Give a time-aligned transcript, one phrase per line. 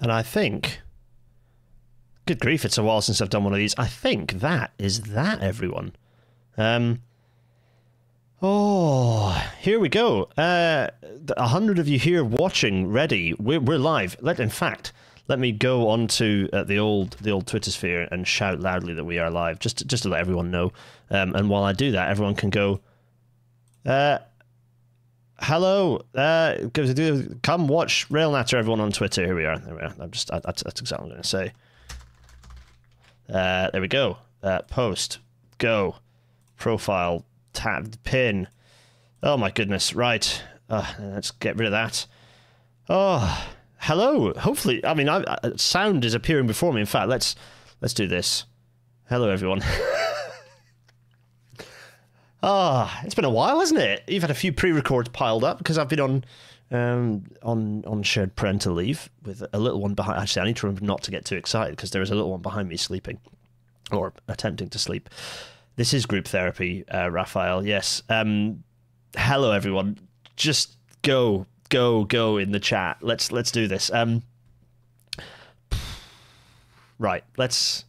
[0.00, 0.80] And I think,
[2.26, 3.74] good grief, it's a while since I've done one of these.
[3.76, 5.94] I think that is that, everyone.
[6.56, 7.02] Um,
[8.40, 10.28] oh, here we go.
[10.36, 10.88] Uh,
[11.36, 13.34] a hundred of you here watching, ready.
[13.34, 14.16] We're, we're live.
[14.20, 14.92] Let, in fact,
[15.26, 19.04] let me go onto uh, the old the old Twitter sphere and shout loudly that
[19.04, 20.72] we are live, just to, just to let everyone know.
[21.10, 22.80] Um, and while I do that, everyone can go.
[23.84, 24.18] Uh,
[25.40, 26.56] hello, uh,
[27.42, 29.24] come watch Rail Natter, everyone on Twitter.
[29.24, 29.58] Here we are.
[29.58, 29.94] There we are.
[30.00, 31.52] I'm just, I, that's, that's exactly what I'm going to say.
[33.28, 34.18] Uh, there we go.
[34.42, 35.18] Uh, post,
[35.58, 35.96] go,
[36.56, 38.48] profile, tab, pin.
[39.22, 40.42] Oh my goodness, right.
[40.68, 42.06] Uh, let's get rid of that.
[42.88, 44.32] Oh, hello.
[44.34, 46.80] Hopefully, I mean, I, I, sound is appearing before me.
[46.80, 47.36] In fact, let's
[47.80, 48.44] let's do this.
[49.08, 49.62] Hello, everyone.
[52.42, 54.04] Ah, oh, it's been a while, hasn't it?
[54.06, 56.24] You've had a few pre-records piled up because I've been on
[56.70, 60.20] um, on on shared parental leave with a little one behind.
[60.20, 62.30] Actually, I need to remember not to get too excited because there is a little
[62.30, 63.18] one behind me sleeping
[63.90, 65.08] or attempting to sleep.
[65.76, 67.64] This is group therapy, uh, Raphael.
[67.66, 68.02] Yes.
[68.08, 68.62] Um,
[69.16, 69.98] hello, everyone.
[70.36, 72.98] Just go, go, go in the chat.
[73.00, 73.90] Let's let's do this.
[73.92, 74.22] Um,
[76.98, 77.24] right.
[77.36, 77.84] Let's.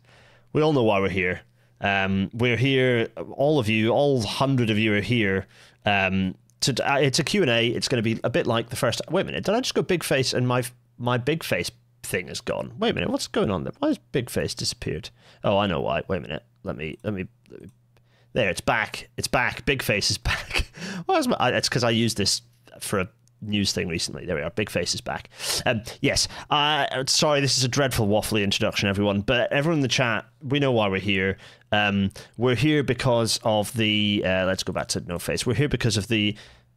[0.53, 1.41] We all know why we're here.
[1.81, 5.47] Um, we're here, all of you, all hundred of you are here.
[5.85, 7.67] Um, to, uh, it's a Q&A.
[7.67, 9.01] It's going to be a bit like the first.
[9.09, 10.63] Wait a minute, did I just go big face and my
[10.97, 11.71] my big face
[12.03, 12.73] thing is gone?
[12.77, 13.73] Wait a minute, what's going on there?
[13.79, 15.09] Why has big face disappeared?
[15.43, 16.03] Oh, I know why.
[16.07, 16.43] Wait a minute.
[16.63, 17.27] Let me let me.
[17.49, 17.69] Let me
[18.33, 19.09] there, it's back.
[19.17, 19.65] It's back.
[19.65, 20.71] Big face is back.
[21.05, 22.41] Why is my, it's because I used this
[22.79, 23.09] for a
[23.41, 24.25] news thing recently.
[24.25, 24.49] There we are.
[24.49, 25.29] Big face is back.
[25.65, 26.27] Um, yes.
[26.49, 29.21] Uh, sorry, this is a dreadful waffly introduction, everyone.
[29.21, 31.37] But everyone in the chat, we know why we're here.
[31.71, 34.23] Um, we're here because of the.
[34.25, 35.45] Uh, let's go back to no face.
[35.45, 36.35] We're here because of the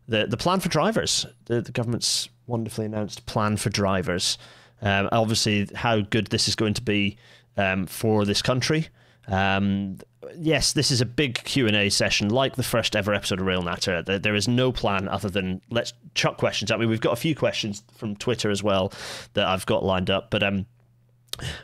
[0.09, 1.27] the the plan for drivers.
[1.47, 4.39] The, the government's wonderfully announced plan for drivers.
[4.81, 7.17] Um, obviously, how good this is going to be
[7.57, 8.89] um, for this country.
[9.29, 9.99] Um,
[10.37, 13.47] yes, this is a big Q and A session, like the first ever episode of
[13.47, 14.03] Rail Natter.
[14.03, 16.87] There, there is no plan other than let's chuck questions at me.
[16.87, 18.93] We've got a few questions from Twitter as well
[19.35, 20.67] that I've got lined up, but um,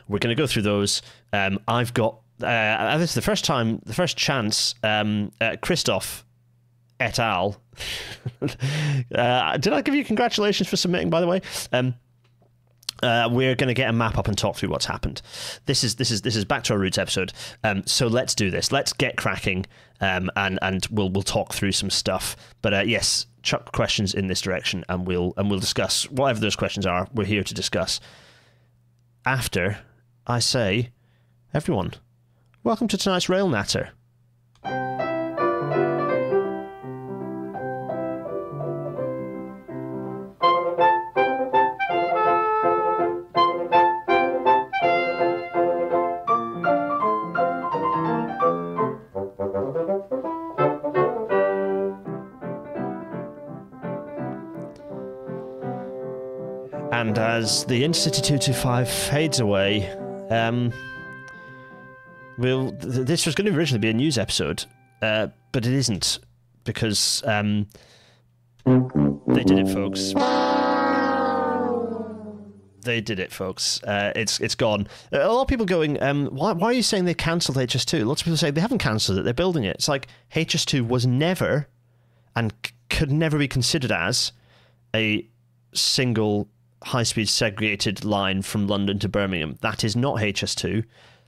[0.07, 1.01] we're going to go through those.
[1.33, 4.75] Um, I've got uh, this is the first time, the first chance.
[4.83, 6.25] Um, uh, Christoph
[6.99, 7.61] et al.
[8.41, 11.09] uh, did I give you congratulations for submitting?
[11.09, 11.41] By the way.
[11.71, 11.95] Um,
[13.03, 15.21] uh, we're going to get a map up and talk through what's happened.
[15.65, 17.33] This is this is this is back to our roots episode.
[17.63, 18.71] Um, so let's do this.
[18.71, 19.65] Let's get cracking,
[20.01, 22.35] um, and and we'll we'll talk through some stuff.
[22.61, 26.55] But uh, yes, chuck questions in this direction, and we'll and we'll discuss whatever those
[26.55, 27.07] questions are.
[27.13, 27.99] We're here to discuss.
[29.25, 29.79] After
[30.25, 30.89] I say,
[31.53, 31.93] everyone,
[32.63, 33.91] welcome to tonight's Rail Natter.
[57.29, 59.87] As the Intercity 225 fades away,
[60.31, 60.73] um,
[62.39, 64.65] we'll, th- this was going to originally be a news episode,
[65.03, 66.19] uh, but it isn't
[66.63, 67.67] because um,
[68.65, 70.13] they did it, folks.
[72.81, 73.83] They did it, folks.
[73.83, 74.87] Uh, it's it's gone.
[75.11, 78.05] A lot of people going, um, why, why are you saying they cancelled HS2?
[78.05, 79.75] Lots of people say they haven't cancelled it, they're building it.
[79.75, 81.67] It's like HS2 was never
[82.35, 84.31] and c- could never be considered as
[84.95, 85.27] a
[85.73, 86.47] single
[86.83, 89.57] high speed segregated line from London to Birmingham.
[89.61, 90.85] That is not HS2.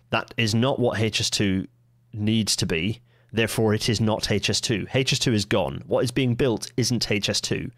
[0.10, 1.68] That is not what HS2
[2.14, 3.02] needs to be.
[3.34, 4.90] Therefore, it is not HS2.
[4.90, 5.84] HS2 is gone.
[5.88, 7.72] What is being built isn't HS2.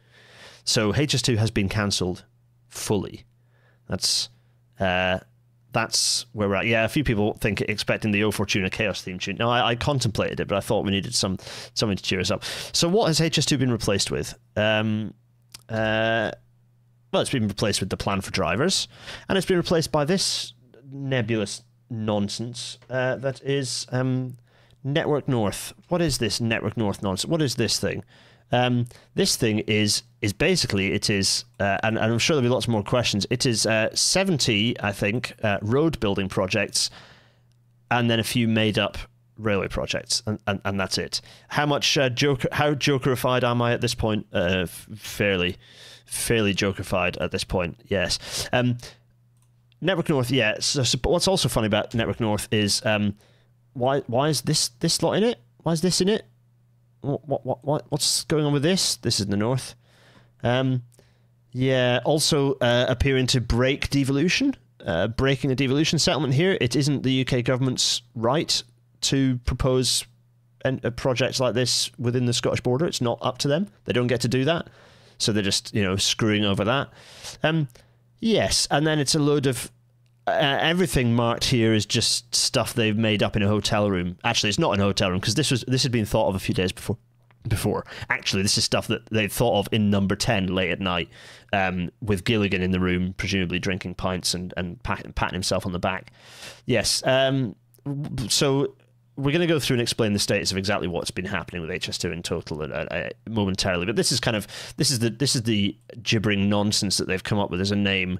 [0.63, 2.23] So HS2 has been cancelled
[2.69, 3.25] fully.
[3.87, 4.29] That's
[4.79, 5.19] uh,
[5.73, 6.65] that's where we're at.
[6.65, 9.37] Yeah, a few people think expecting the O Fortuna Chaos theme tune.
[9.37, 11.37] No, I, I, contemplated it, but I thought we needed some
[11.73, 12.43] something to cheer us up.
[12.71, 14.35] So, what has HS2 been replaced with?
[14.55, 15.13] Um,
[15.69, 16.31] uh,
[17.13, 18.87] well, it's been replaced with the plan for drivers,
[19.29, 20.53] and it's been replaced by this
[20.91, 24.35] nebulous nonsense uh, that is um,
[24.83, 25.73] Network North.
[25.89, 27.29] What is this Network North nonsense?
[27.29, 28.03] What is this thing?
[28.51, 32.53] Um, this thing is is basically it is, uh, and, and, I'm sure there'll be
[32.53, 33.27] lots more questions.
[33.29, 36.89] It is uh, 70, I think, uh, road building projects,
[37.91, 38.97] and then a few made up
[39.37, 41.21] railway projects, and, and, and that's it.
[41.49, 42.47] How much uh, joker?
[42.51, 44.25] How jokerified am I at this point?
[44.33, 45.57] Uh, fairly
[46.05, 47.79] fairly jokerfied at this point.
[47.87, 48.47] Yes.
[48.51, 48.77] Um,
[49.81, 50.55] Network North, yeah.
[50.59, 53.15] So, so, what's also funny about Network North is um,
[53.73, 55.39] why why is this this lot in it?
[55.63, 56.25] Why is this in it?
[57.01, 58.95] What what what, what's going on with this?
[58.97, 59.75] This is the North.
[60.43, 60.83] Um,
[61.51, 64.55] Yeah, also uh, appearing to break devolution,
[64.85, 66.57] uh, breaking a devolution settlement here.
[66.59, 68.63] It isn't the UK government's right
[69.01, 70.05] to propose
[70.65, 72.85] an, a project like this within the Scottish border.
[72.85, 73.67] It's not up to them.
[73.85, 74.67] They don't get to do that.
[75.17, 76.89] So they're just, you know, screwing over that.
[77.43, 77.67] Um,
[78.19, 79.71] yes, and then it's a load of
[80.25, 84.17] uh, everything marked here is just stuff they've made up in a hotel room.
[84.23, 86.35] Actually, it's not in a hotel room because this was this had been thought of
[86.35, 86.97] a few days before.
[87.45, 91.09] Before, actually, this is stuff that they thought of in Number Ten late at night,
[91.51, 95.73] um, with Gilligan in the room, presumably drinking pints and and patting, patting himself on
[95.73, 96.13] the back.
[96.65, 97.03] Yes.
[97.05, 97.57] Um,
[98.29, 98.77] so
[99.15, 101.69] we're going to go through and explain the status of exactly what's been happening with
[101.69, 103.85] HS2 in total uh, uh, momentarily.
[103.85, 107.23] But this is kind of this is the this is the gibbering nonsense that they've
[107.23, 108.19] come up with as a name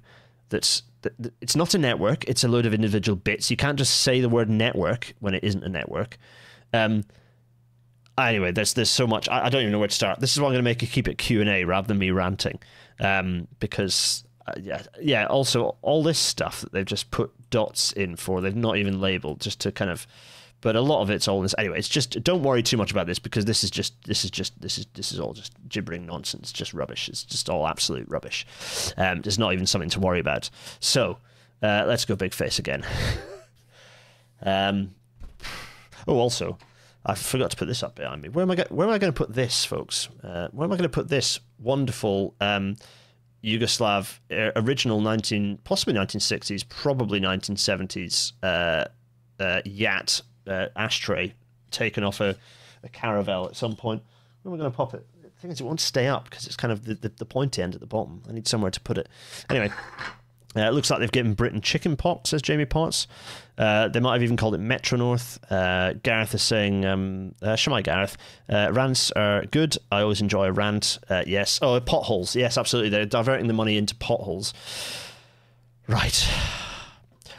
[0.49, 2.23] that's that, it's not a network.
[2.25, 3.49] It's a load of individual bits.
[3.49, 6.17] You can't just say the word network when it isn't a network.
[6.73, 7.03] Um,
[8.17, 9.27] anyway, there's there's so much.
[9.29, 10.19] I, I, don't even know where to start.
[10.19, 11.97] This is why I'm going to make you keep it Q and A rather than
[11.97, 12.59] me ranting,
[12.99, 15.25] um, because uh, yeah, yeah.
[15.25, 19.41] Also, all this stuff that they've just put dots in for, they've not even labeled,
[19.41, 20.07] just to kind of
[20.63, 21.53] but a lot of it's all this.
[21.57, 24.31] Anyway it's just don't worry too much about this because this is just this is
[24.31, 27.09] just this is this is all just gibbering nonsense just rubbish.
[27.09, 28.45] It's just all absolute rubbish.
[28.97, 30.49] Um, there's not even something to worry about.
[30.79, 31.19] So
[31.61, 32.83] uh, let's go big face again.
[34.45, 34.93] Um,
[36.05, 36.57] oh also
[37.05, 38.27] I forgot to put this up behind me.
[38.27, 40.09] Where am I go- where am I going to put this folks?
[40.21, 42.75] Uh, where am I going to put this wonderful um,
[43.43, 48.85] Yugoslav uh, original 19 possibly 1960s probably 1970s uh,
[49.39, 51.33] uh, JAT uh, ashtray
[51.71, 52.35] taken off a,
[52.83, 54.01] a Caravelle at some point.
[54.45, 55.05] Am I going to pop it?
[55.21, 57.61] The thing is, it won't stay up because it's kind of the, the, the pointy
[57.61, 58.23] end at the bottom.
[58.29, 59.09] I need somewhere to put it.
[59.49, 59.71] Anyway,
[60.55, 63.07] uh, it looks like they've given Britain chicken pox, says Jamie Potts.
[63.57, 65.39] Uh, they might have even called it Metro North.
[65.51, 68.17] Uh, Gareth is saying, um, uh, Gareth,
[68.49, 69.77] uh, rants are good.
[69.91, 70.99] I always enjoy a rant.
[71.09, 71.59] Uh, yes.
[71.61, 72.35] Oh, potholes.
[72.35, 72.89] Yes, absolutely.
[72.89, 74.53] They're diverting the money into potholes.
[75.87, 76.29] Right.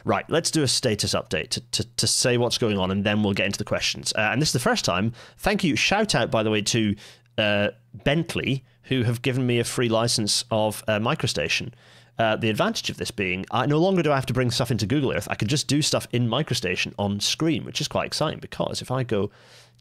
[0.05, 3.23] Right, let's do a status update to, to, to say what's going on, and then
[3.23, 4.13] we'll get into the questions.
[4.15, 5.13] Uh, and this is the first time.
[5.39, 5.77] Thank you.
[5.77, 6.95] Shout out, by the way, to
[7.39, 7.69] uh,
[8.05, 11.73] Bentley, who have given me a free license of uh, MicroStation.
[12.19, 14.71] Uh, the advantage of this being, I no longer do I have to bring stuff
[14.71, 15.27] into Google Earth.
[15.31, 18.91] I can just do stuff in MicroStation on screen, which is quite exciting because if
[18.91, 19.31] I go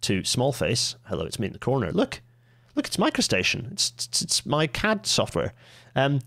[0.01, 1.91] to Smallface, hello, it's me in the corner.
[1.91, 2.21] Look,
[2.75, 3.71] look, it's MicroStation.
[3.73, 5.53] It's it's, it's my CAD software.
[5.95, 6.21] Um,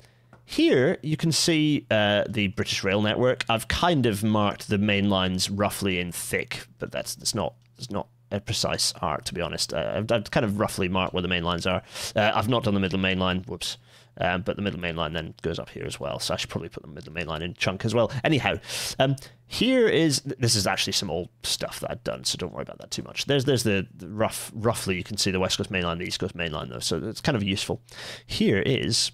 [0.47, 3.45] here you can see uh, the British Rail network.
[3.49, 7.91] I've kind of marked the main lines roughly in thick, but that's that's not it's
[7.91, 9.75] not a precise art to be honest.
[9.75, 11.83] Uh, I've, I've, kind of roughly marked where the main lines are.
[12.15, 13.43] Uh, I've not done the Midland main line.
[13.43, 13.77] Whoops.
[14.19, 16.19] Um, but the Midland main line then goes up here as well.
[16.19, 18.11] So I should probably put the Midland main line in chunk as well.
[18.25, 18.55] Anyhow,
[18.99, 19.17] um,
[19.47, 22.79] here is this is actually some old stuff that I've done, so don't worry about
[22.79, 23.27] that too much.
[23.27, 26.07] There's there's the, the rough roughly you can see the West Coast main line, the
[26.07, 27.83] East Coast main line though, so it's kind of useful.
[28.27, 29.13] Here is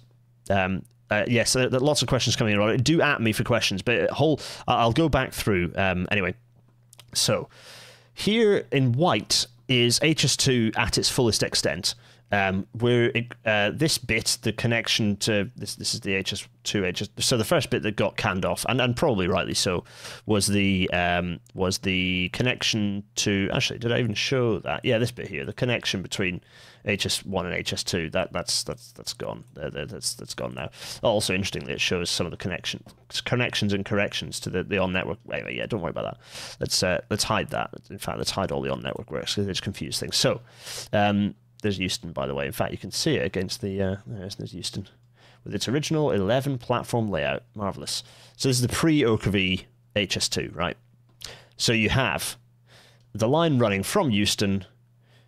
[0.49, 0.83] um,
[1.13, 2.83] uh, yes, uh, lots of questions coming in.
[2.83, 6.35] Do at me for questions, but whole I'll go back through um, anyway.
[7.13, 7.49] So
[8.13, 11.95] here in white is HS2 at its fullest extent.
[12.33, 13.11] Um, where
[13.45, 17.09] uh, this bit, the connection to this, this is the HS2 HS.
[17.23, 19.83] So the first bit that got canned off, and, and probably rightly so,
[20.25, 23.49] was the um, was the connection to.
[23.53, 24.83] Actually, did I even show that?
[24.83, 26.41] Yeah, this bit here, the connection between
[26.85, 28.11] HS1 and HS2.
[28.11, 29.43] That that's that's that's gone.
[29.53, 30.71] That's that's gone now.
[31.03, 32.83] Also, interestingly, it shows some of the connection
[33.25, 35.19] connections and corrections to the, the on network.
[35.29, 36.17] Yeah, don't worry about that.
[36.59, 37.69] Let's uh, let's hide that.
[37.91, 40.15] In fact, let's hide all the on network works because it's confused things.
[40.15, 40.41] So,
[40.91, 42.45] um, there's Euston, by the way.
[42.45, 44.87] In fact, you can see it against the uh, there's, there's Euston
[45.43, 47.43] with its original 11 platform layout.
[47.55, 48.03] Marvelous.
[48.37, 49.65] So this is the pre-Oakervee
[49.95, 50.77] HS2, right?
[51.57, 52.37] So you have
[53.13, 54.65] the line running from Euston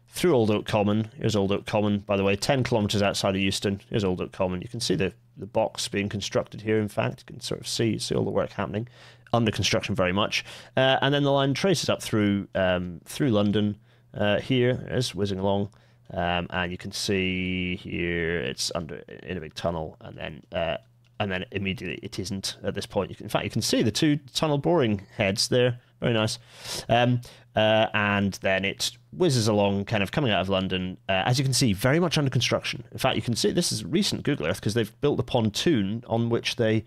[0.07, 1.09] through Old Oak Common.
[1.17, 3.81] Here's Old Oak Common, by the way, 10 kilometres outside of Euston.
[3.89, 4.61] Here's Old Oak Common.
[4.61, 7.25] You can see the, the box being constructed here, in fact.
[7.27, 8.87] You can sort of see, see all the work happening.
[9.33, 10.45] Under construction very much.
[10.77, 13.77] Uh, and then the line traces up through um, through London.
[14.13, 15.69] Uh, here, it is whizzing along.
[16.13, 20.77] Um, and you can see here it's under in a big tunnel, and then uh,
[21.19, 23.15] and then immediately it isn't at this point.
[23.15, 25.79] Can, in fact, you can see the two tunnel boring heads there.
[26.01, 26.39] Very nice.
[26.89, 27.21] Um,
[27.55, 30.97] uh, and then it whizzes along, kind of coming out of London.
[31.07, 32.83] Uh, as you can see, very much under construction.
[32.91, 36.03] In fact, you can see this is recent Google Earth because they've built the pontoon
[36.07, 36.83] on which they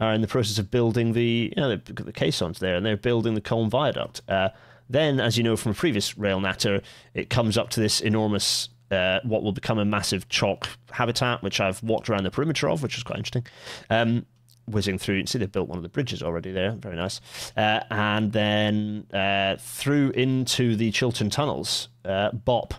[0.00, 3.34] are in the process of building the, you know, the caissons there, and they're building
[3.34, 4.22] the Colne Viaduct.
[4.28, 4.48] Uh,
[4.88, 6.82] then, as you know from a previous rail natter,
[7.14, 11.60] it comes up to this enormous uh, what will become a massive chalk habitat, which
[11.60, 13.46] I've walked around the perimeter of, which is quite interesting.
[13.90, 14.26] Um,
[14.68, 15.16] whizzing through.
[15.16, 16.72] You can see they've built one of the bridges already there.
[16.72, 17.20] Very nice.
[17.56, 21.88] Uh, and then uh, through into the Chiltern tunnels.
[22.04, 22.74] Uh, Bop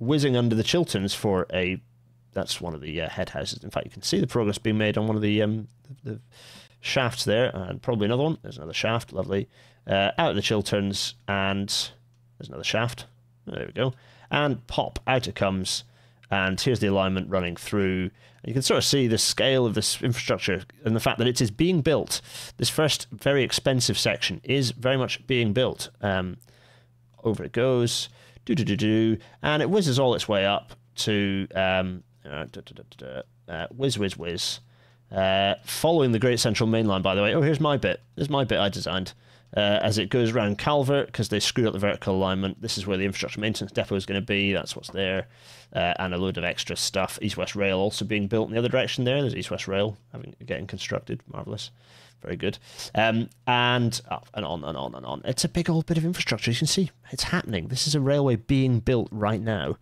[0.00, 1.80] whizzing under the Chilterns for a
[2.32, 3.64] that's one of the uh, head houses.
[3.64, 5.68] In fact, you can see the progress being made on one of the um,
[6.04, 6.20] the
[6.80, 8.38] shafts there, and probably another one.
[8.42, 9.48] There's another shaft, lovely.
[9.88, 11.68] Uh, out of the Chilterns, and
[12.38, 13.06] there's another shaft.
[13.46, 13.94] There we go.
[14.30, 15.84] And pop, out it comes.
[16.30, 18.10] And here's the alignment running through.
[18.44, 21.40] You can sort of see the scale of this infrastructure and the fact that it
[21.40, 22.20] is being built.
[22.58, 25.88] This first very expensive section is very much being built.
[26.02, 26.36] Um,
[27.24, 28.10] over it goes,
[28.44, 32.60] do do do do, and it whizzes all its way up to um, uh, da,
[32.60, 34.60] da, da, uh, whiz whiz whiz.
[35.10, 37.34] Uh, following the Great Central Main Line, by the way.
[37.34, 38.02] Oh, here's my bit.
[38.14, 39.14] There's my bit I designed.
[39.56, 42.60] Uh, as it goes around Calvert, because they screwed up the vertical alignment.
[42.60, 44.52] This is where the infrastructure maintenance depot is going to be.
[44.52, 45.26] That's what's there.
[45.72, 47.18] Uh, and a load of extra stuff.
[47.22, 49.22] East West Rail also being built in the other direction there.
[49.22, 51.22] There's East West Rail having getting constructed.
[51.32, 51.70] Marvellous.
[52.22, 52.58] Very good.
[52.94, 55.22] Um, and up and on and on and on.
[55.24, 56.50] It's a big old bit of infrastructure.
[56.50, 57.68] You can see it's happening.
[57.68, 59.78] This is a railway being built right now.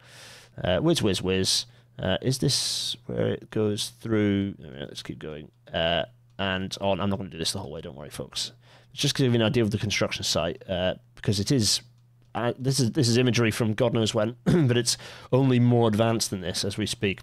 [0.63, 1.67] Uh, whiz, whiz, whiz.
[1.99, 4.55] Uh, is this where it goes through?
[4.59, 5.51] Let's keep going.
[5.73, 6.05] Uh,
[6.39, 7.01] and on.
[7.01, 7.81] I'm not going to do this the whole way.
[7.81, 8.53] Don't worry, folks.
[8.97, 11.83] It's just to give you an idea of the construction site, uh, because it is.
[12.35, 14.97] Uh, this is this is imagery from God knows when, but it's
[15.31, 17.21] only more advanced than this as we speak.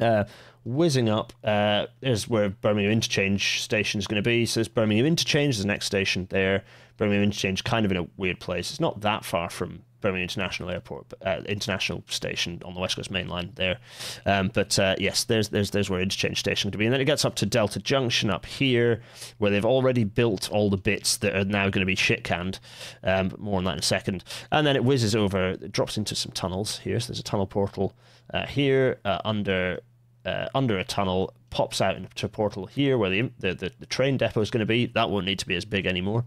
[0.00, 0.24] Uh,
[0.64, 4.46] whizzing up, uh, there's where Birmingham Interchange Station is going to be.
[4.46, 6.64] So there's Birmingham Interchange, the next station there.
[6.96, 8.72] Birmingham Interchange, kind of in a weird place.
[8.72, 13.10] It's not that far from Birmingham International Airport, uh, International Station on the West Coast
[13.10, 13.78] Main Line there.
[14.26, 17.06] Um, but uh, yes, there's there's there's where interchange station to be, and then it
[17.06, 19.02] gets up to Delta Junction up here,
[19.38, 22.60] where they've already built all the bits that are now going to be shit canned.
[23.02, 24.24] Um, more on that in a second.
[24.50, 27.00] And then it whizzes over, it drops into some tunnels here.
[27.00, 27.94] So there's a tunnel portal
[28.32, 29.80] uh, here uh, under
[30.24, 33.86] uh, under a tunnel, pops out into a portal here where the the, the, the
[33.86, 34.86] train depot is going to be.
[34.86, 36.24] That won't need to be as big anymore.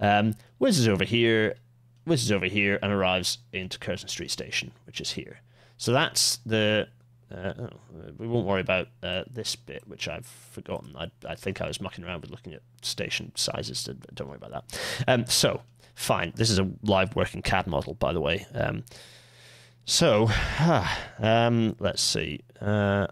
[0.00, 1.56] Um, whizzes over here
[2.08, 5.40] whizzes over here and arrives into Curzon Street Station, which is here.
[5.76, 6.88] So that's the.
[7.34, 7.68] Uh,
[8.16, 10.96] we won't worry about uh, this bit, which I've forgotten.
[10.96, 13.80] I, I think I was mucking around with looking at station sizes.
[13.80, 14.80] So don't worry about that.
[15.06, 15.60] Um, so,
[15.94, 16.32] fine.
[16.36, 18.46] This is a live working CAD model, by the way.
[18.54, 18.84] Um,
[19.84, 20.30] so,
[21.18, 22.40] um, let's see.
[22.60, 23.08] Uh,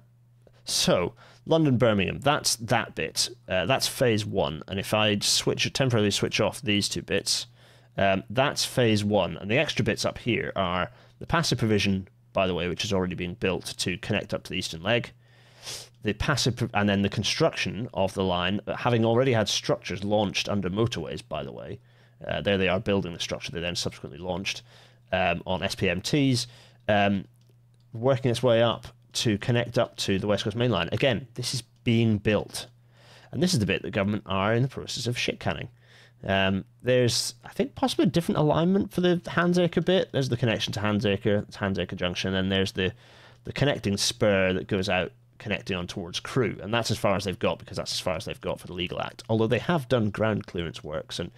[0.64, 1.14] so,
[1.46, 3.30] London Birmingham, that's that bit.
[3.48, 4.62] Uh, that's phase one.
[4.66, 7.46] And if I switch temporarily switch off these two bits,
[7.96, 9.36] um, that's phase one.
[9.36, 12.92] And the extra bits up here are the passive provision, by the way, which is
[12.92, 15.12] already being built to connect up to the eastern leg.
[16.02, 20.70] The passive, and then the construction of the line, having already had structures launched under
[20.70, 21.80] motorways, by the way.
[22.26, 24.62] Uh, there they are building the structure they then subsequently launched
[25.12, 26.46] um, on SPMTs,
[26.88, 27.26] um,
[27.92, 30.88] working its way up to connect up to the West Coast Main Line.
[30.92, 32.68] Again, this is being built.
[33.32, 35.68] And this is the bit that government are in the process of shit canning.
[36.24, 40.10] Um, there's, I think, possibly a different alignment for the Handsacre bit.
[40.12, 42.92] There's the connection to Handsacre, Handsacre Junction, and there's the
[43.44, 47.24] the connecting spur that goes out connecting on towards Crewe, and that's as far as
[47.24, 49.22] they've got because that's as far as they've got for the legal act.
[49.28, 51.30] Although they have done ground clearance works and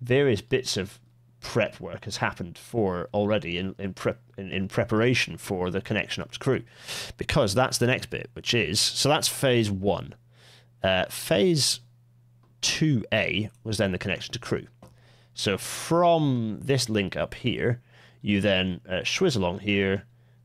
[0.00, 1.00] various bits of
[1.40, 6.22] prep work has happened for already in in prep in, in preparation for the connection
[6.22, 6.62] up to Crewe,
[7.16, 10.14] because that's the next bit, which is so that's phase one.
[10.82, 11.80] Uh, phase
[12.62, 14.68] 2A was then the connection to Crewe.
[15.34, 17.82] So from this link up here,
[18.22, 20.04] you then uh, swizz along here,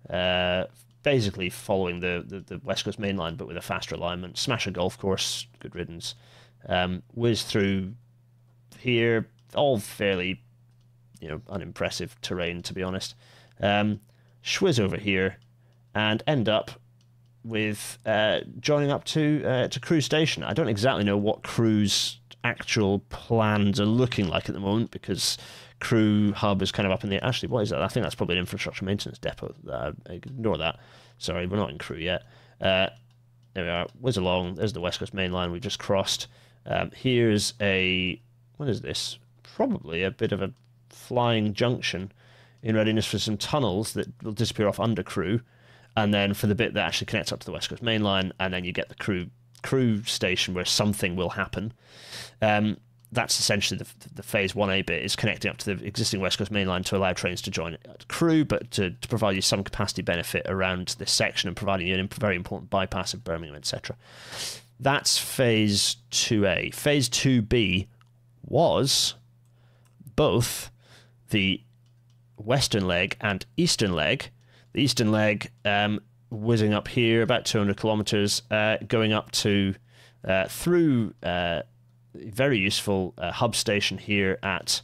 [0.10, 0.66] uh,
[1.04, 4.38] basically following the, the, the, West Coast Main Line, but with a faster alignment.
[4.38, 6.16] Smash a golf course, good riddance.
[6.68, 7.94] Um, whiz through
[8.78, 10.44] here, all fairly,
[11.20, 13.16] you know, unimpressive terrain to be honest.
[13.60, 14.02] Um,
[14.44, 15.38] swizz over here,
[15.96, 16.72] and end up
[17.44, 20.44] with uh, joining up to uh, to Crewe Station.
[20.44, 25.38] I don't exactly know what Crewe's actual plans are looking like at the moment because
[25.80, 27.82] Crewe hub is kind of up in the actually what is that?
[27.82, 29.54] I think that's probably an infrastructure maintenance depot.
[29.70, 30.80] Uh, ignore that.
[31.18, 32.24] Sorry, we're not in Crewe yet.
[32.60, 32.88] Uh,
[33.54, 33.88] there we are.
[34.00, 34.56] Whiz along.
[34.56, 36.28] There's the West Coast Main Line we just crossed.
[36.66, 38.22] Um, here's a
[38.58, 39.18] what is this?
[39.44, 40.54] Probably a bit of a
[40.90, 42.12] flying junction
[42.64, 45.42] in readiness for some tunnels that will disappear off under Crewe
[45.96, 48.32] and then for the bit that actually connects up to the West Coast Main Line,
[48.40, 49.28] and then you get the crew
[49.64, 51.74] Crewe station where something will happen.
[52.42, 52.78] Um,
[53.12, 56.50] that's essentially the, the phase 1A bit is connecting up to the existing West Coast
[56.50, 60.02] Main Line to allow trains to join Crewe, but to, to provide you some capacity
[60.02, 63.98] benefit around this section and providing you a very important bypass of Birmingham, etc.
[64.80, 66.74] That's phase 2A.
[66.74, 67.88] Phase 2B
[68.44, 69.16] was
[70.16, 70.72] both
[71.30, 71.62] the
[72.38, 74.32] western leg and eastern leg
[74.74, 76.00] the eastern leg um,
[76.30, 79.76] whizzing up here about 200 kilometers, uh, going up to
[80.24, 81.62] uh, through uh,
[82.14, 84.82] very useful uh, hub station here at.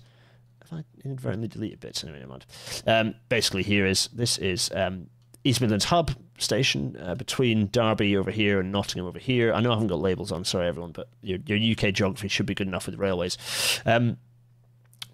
[0.61, 2.45] If I inadvertently deleted bits, anyway, never mind.
[2.85, 5.07] Um, basically, here is this is um,
[5.45, 9.53] East Midlands Hub station uh, between Derby over here and Nottingham over here.
[9.53, 12.45] I know I haven't got labels on, sorry everyone, but your, your UK geography should
[12.45, 13.37] be good enough with railways.
[13.85, 14.17] Um,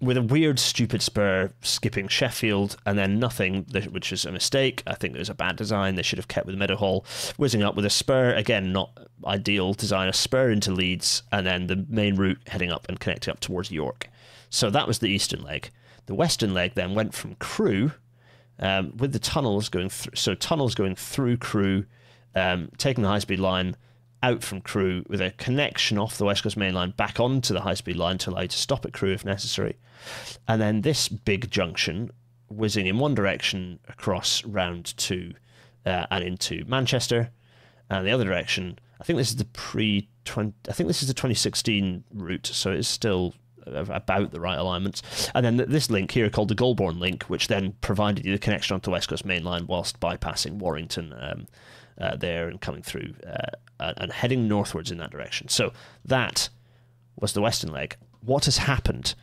[0.00, 4.82] with a weird, stupid spur skipping Sheffield and then nothing, which is a mistake.
[4.86, 5.94] I think it was a bad design.
[5.94, 7.04] They should have kept with Meadowhall.
[7.36, 8.90] Whizzing up with a spur, again, not
[9.24, 13.32] ideal design, a spur into Leeds and then the main route heading up and connecting
[13.32, 14.08] up towards York.
[14.50, 15.70] So that was the eastern leg.
[16.06, 17.92] The western leg then went from Crewe
[18.58, 20.16] um, with the tunnels going through.
[20.16, 21.86] So tunnels going through Crewe,
[22.34, 23.76] um, taking the high speed line
[24.24, 27.60] out from Crewe with a connection off the West Coast Main Line back onto the
[27.60, 29.76] high speed line to allow you to stop at Crewe if necessary.
[30.48, 32.10] And then this big junction
[32.48, 35.34] whizzing in one direction across round two
[35.84, 37.30] uh, and into Manchester,
[37.90, 38.78] and the other direction.
[38.98, 40.54] I think this is the pre twenty.
[40.68, 43.34] I think this is the 2016 route, so it's still
[43.66, 45.30] about the right alignments.
[45.34, 48.74] And then this link here called the Golborne link, which then provided you the connection
[48.74, 51.46] onto the West Coast Main Line whilst bypassing Warrington um,
[52.00, 55.48] uh, there and coming through uh, and heading northwards in that direction.
[55.48, 55.72] So
[56.04, 56.48] that
[57.16, 57.96] was the western leg.
[58.20, 59.14] What has happened?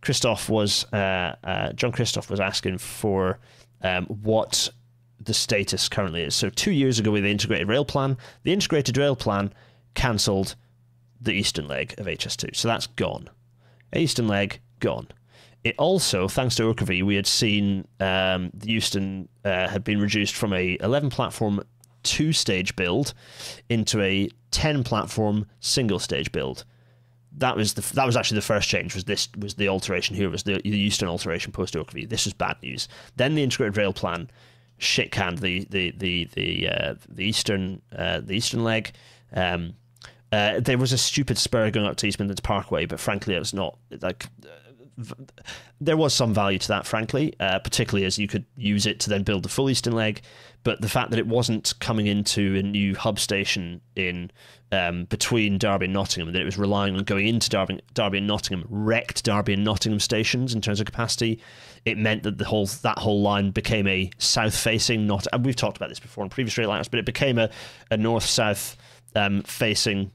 [0.00, 3.38] Christoph was uh, uh John Christoph was asking for
[3.82, 4.70] um, what
[5.20, 6.34] the status currently is.
[6.34, 9.52] So two years ago with the integrated rail plan, the integrated rail plan
[9.94, 10.56] cancelled
[11.20, 13.30] the eastern leg of HS2, so that's gone.
[13.94, 15.08] Eastern leg gone.
[15.64, 20.34] It also, thanks to Oakervee, we had seen um, the Euston uh, had been reduced
[20.34, 21.62] from a 11 platform
[22.02, 23.14] two stage build
[23.68, 26.64] into a 10 platform single stage build.
[27.38, 28.94] That was the that was actually the first change.
[28.94, 30.28] Was this was the alteration here?
[30.28, 32.08] Was the, the Euston alteration post Oakervee?
[32.08, 32.88] This was bad news.
[33.16, 34.30] Then the integrated rail plan
[34.76, 38.92] shit canned the the the the uh, the eastern uh, the eastern leg.
[39.32, 39.74] Um,
[40.30, 43.38] uh, there was a stupid spur going up to East Midlands Parkway, but frankly, it
[43.38, 44.26] was not like
[45.80, 49.10] there was some value to that, frankly, uh, particularly as you could use it to
[49.10, 50.22] then build the full eastern leg.
[50.64, 54.30] But the fact that it wasn't coming into a new hub station in
[54.70, 58.26] um, between Derby and Nottingham, that it was relying on going into Derby, Derby and
[58.26, 61.40] Nottingham, wrecked Derby and Nottingham stations in terms of capacity.
[61.84, 65.76] It meant that the whole that whole line became a south-facing, not and we've talked
[65.76, 67.50] about this before in previous rail lines, but it became a,
[67.90, 68.76] a north-south
[69.14, 70.12] um, facing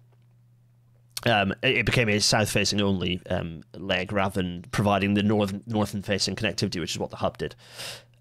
[1.25, 6.79] um, it became a south-facing only um, leg rather than providing the north northern-facing connectivity,
[6.79, 7.55] which is what the hub did.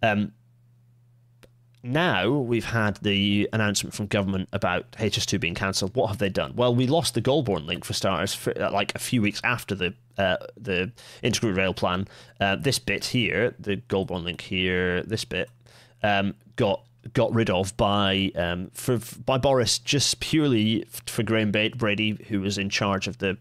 [0.02, 0.32] Um,
[1.86, 5.94] now we've had the announcement from government about HS2 being cancelled.
[5.94, 6.54] What have they done?
[6.56, 9.74] Well, we lost the Golborne link for starters, for, uh, like a few weeks after
[9.74, 12.08] the uh, the integrated rail plan.
[12.40, 15.50] Uh, this bit here, the Golborne link here, this bit
[16.02, 22.18] um, got got rid of by um, for by Boris just purely for Graham Brady,
[22.28, 23.36] who was in charge of the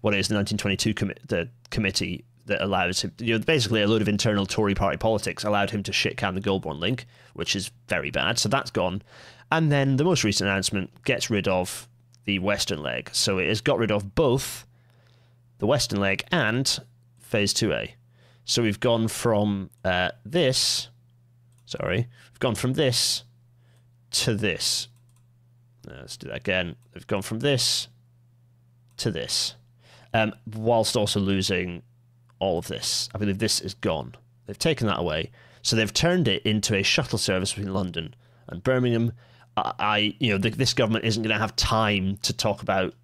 [0.00, 4.02] what is the 1922 com- the committee that allows him, you know, basically a load
[4.02, 7.70] of internal Tory party politics allowed him to shit can the Golborne link, which is
[7.88, 8.38] very bad.
[8.38, 9.02] So that's gone.
[9.50, 11.88] And then the most recent announcement gets rid of
[12.24, 13.10] the Western leg.
[13.12, 14.66] So it has got rid of both
[15.58, 16.78] the Western leg and
[17.20, 17.92] Phase 2A.
[18.44, 20.88] So we've gone from uh, this,
[21.66, 23.24] sorry, We've gone from this
[24.10, 24.88] to this.
[25.86, 26.76] let's do that again.
[26.92, 27.88] We've gone from this
[28.98, 29.54] to this,
[30.12, 31.82] um, whilst also losing
[32.38, 33.08] all of this.
[33.14, 34.14] I believe this is gone.
[34.46, 35.30] They've taken that away,
[35.62, 38.14] so they've turned it into a shuttle service between London
[38.48, 39.12] and Birmingham.
[39.56, 42.94] I, I you know, the, this government isn't going to have time to talk about.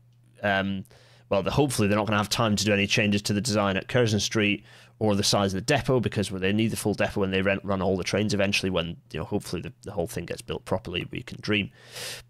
[0.42, 0.84] Um,
[1.28, 3.78] well, hopefully they're not going to have time to do any changes to the design
[3.78, 4.64] at Curzon Street
[5.02, 7.60] or the size of the depot because they need the full depot when they rent,
[7.64, 10.64] run all the trains eventually when you know hopefully the, the whole thing gets built
[10.64, 11.68] properly we can dream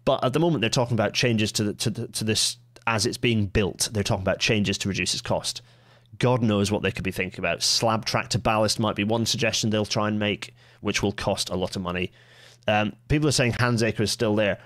[0.05, 3.05] but at the moment they're talking about changes to the, to the, to this as
[3.05, 5.61] it's being built they're talking about changes to reduce its cost
[6.19, 9.25] god knows what they could be thinking about slab track to ballast might be one
[9.25, 12.11] suggestion they'll try and make which will cost a lot of money
[12.67, 14.57] um, people are saying Handsacre is still there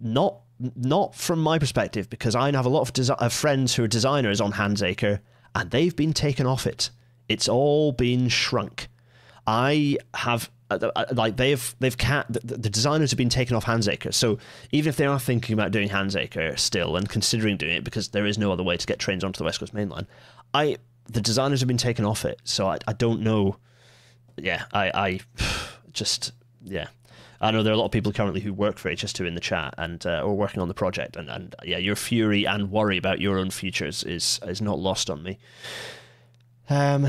[0.00, 0.40] not
[0.76, 4.40] not from my perspective because I have a lot of, desi- friends who are designers
[4.40, 5.20] on Handsacre
[5.54, 6.90] and they've been taken off it.
[7.28, 8.88] It's all been shrunk.
[9.46, 13.64] I have uh, uh, like they've they've cat the, the, designers have been taken off
[13.64, 14.12] Handsacre.
[14.12, 14.38] So
[14.70, 18.26] even if they are thinking about doing Handsacre still and considering doing it because there
[18.26, 20.06] is no other way to get trains onto the West Coast Main Line,
[20.52, 20.76] I
[21.06, 22.40] the designers have been taken off it.
[22.44, 23.56] So I, I don't know.
[24.36, 25.20] Yeah, I I
[25.92, 26.88] just yeah.
[27.40, 29.40] I know there are a lot of people currently who work for HS2 in the
[29.40, 32.96] chat and uh, are working on the project, and, and yeah, your fury and worry
[32.96, 35.38] about your own futures is is not lost on me.
[36.68, 37.06] Um,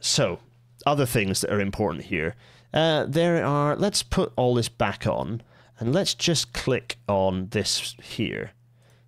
[0.00, 0.40] so
[0.86, 2.34] other things that are important here.
[2.72, 3.76] Uh, there are.
[3.76, 5.42] Let's put all this back on,
[5.78, 8.52] and let's just click on this here.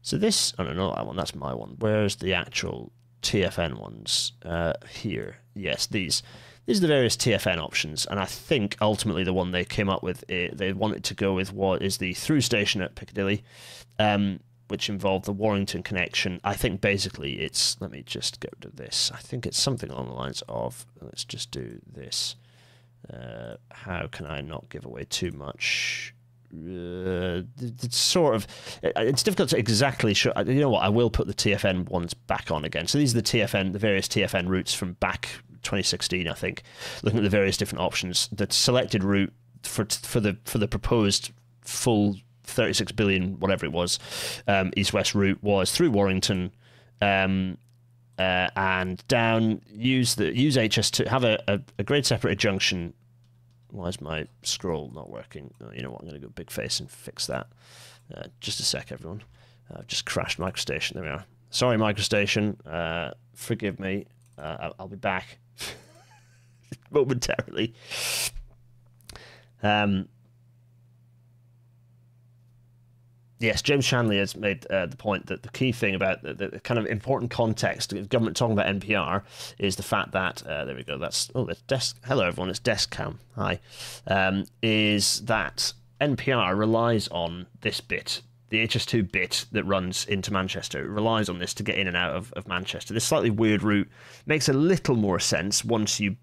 [0.03, 1.17] So this, oh no, not that one.
[1.17, 1.77] That's my one.
[1.79, 2.93] Where's the actual
[3.23, 4.33] TFN ones?
[4.45, 5.39] Uh, here.
[5.55, 6.23] Yes, these.
[6.67, 10.03] these are the various TFN options, and I think ultimately the one they came up
[10.03, 13.43] with, eh, they wanted to go with what is the through station at Piccadilly,
[13.99, 16.41] um, which involved the Warrington connection.
[16.45, 19.11] I think basically it's, let me just rid of this.
[19.15, 22.37] I think it's something along the lines of, let's just do this.
[23.13, 26.15] Uh, how can I not give away too much?
[26.53, 28.47] Uh, it's sort of
[28.83, 30.33] it's difficult to exactly show.
[30.47, 30.83] You know what?
[30.83, 32.87] I will put the TFN ones back on again.
[32.87, 35.29] So these are the TFN, the various TFN routes from back
[35.63, 36.63] 2016, I think.
[37.03, 39.33] Looking at the various different options, the selected route
[39.63, 43.99] for for the for the proposed full 36 billion, whatever it was,
[44.47, 46.51] um, east-west route was through Warrington.
[47.03, 47.59] Um,
[48.19, 52.93] uh, and down use the use HS2 have a, a, a grade separated junction
[53.71, 55.53] why is my scroll not working?
[55.63, 56.01] Oh, you know what?
[56.01, 57.49] I'm going to go big face and fix that.
[58.15, 59.23] Uh, just a sec, everyone.
[59.75, 60.95] I've just crashed MicroStation.
[60.95, 61.25] There we are.
[61.51, 62.57] Sorry, MicroStation.
[62.67, 64.07] Uh, forgive me.
[64.39, 65.39] Uh, I'll, I'll, be back
[66.91, 67.75] momentarily.
[69.63, 70.09] Um,
[73.39, 76.61] yes, James Shanley has made uh, the point that the key thing about the, the,
[76.61, 79.23] kind of important context of government talking about NPR
[79.59, 80.99] is the fact that uh, there we go.
[80.99, 81.99] That's oh, that's desk.
[82.05, 82.51] Hello, everyone.
[82.51, 83.21] It's desk cam.
[83.37, 83.61] Hi.
[84.07, 88.23] Um, is that NPR relies on this bit.
[88.51, 91.97] The HS2 bit that runs into Manchester it relies on this to get in and
[91.97, 92.95] out of, of Manchester.
[92.95, 93.89] This slightly weird route
[94.25, 96.17] makes a little more sense once you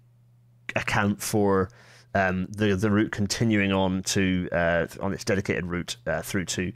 [0.74, 1.70] account for
[2.14, 6.72] um, the the route continuing on to uh, on its dedicated route uh, through to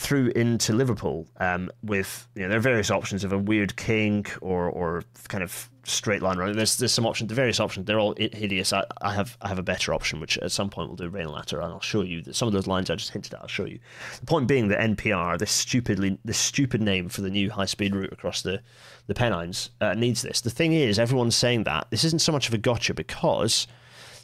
[0.00, 4.24] through into Liverpool um, with you know there are various options of a weird king
[4.40, 6.56] or or kind of straight line running.
[6.56, 7.84] There's there's some options, the various options.
[7.84, 8.72] They're all hideous.
[8.72, 11.34] I, I have I have a better option, which at some point we'll do Rail
[11.34, 13.42] Natter, and I'll show you that some of those lines I just hinted at.
[13.42, 13.78] I'll show you.
[14.20, 17.94] The point being that NPR, this stupidly this stupid name for the new high speed
[17.94, 18.62] route across the
[19.06, 20.40] the Pennines, uh, needs this.
[20.40, 23.66] The thing is, everyone's saying that this isn't so much of a gotcha because.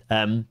[0.09, 0.47] Um,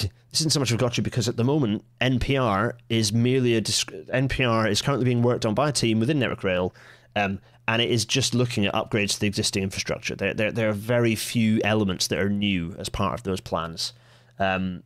[0.00, 3.62] this isn't so much of a gotcha because at the moment NPR is merely a
[3.62, 6.74] NPR is currently being worked on by a team within Network Rail,
[7.16, 10.14] um, and it is just looking at upgrades to the existing infrastructure.
[10.14, 13.92] There, there, there are very few elements that are new as part of those plans,
[14.38, 14.82] um,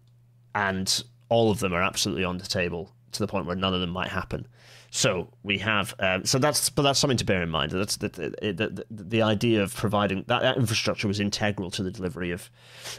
[0.54, 3.81] and all of them are absolutely on the table to the point where none of
[3.81, 4.46] them might happen.
[4.90, 7.72] So we have, um, so that's, but that's something to bear in mind.
[7.72, 11.90] That's the the, the, the idea of providing that, that, infrastructure was integral to the
[11.90, 12.48] delivery of,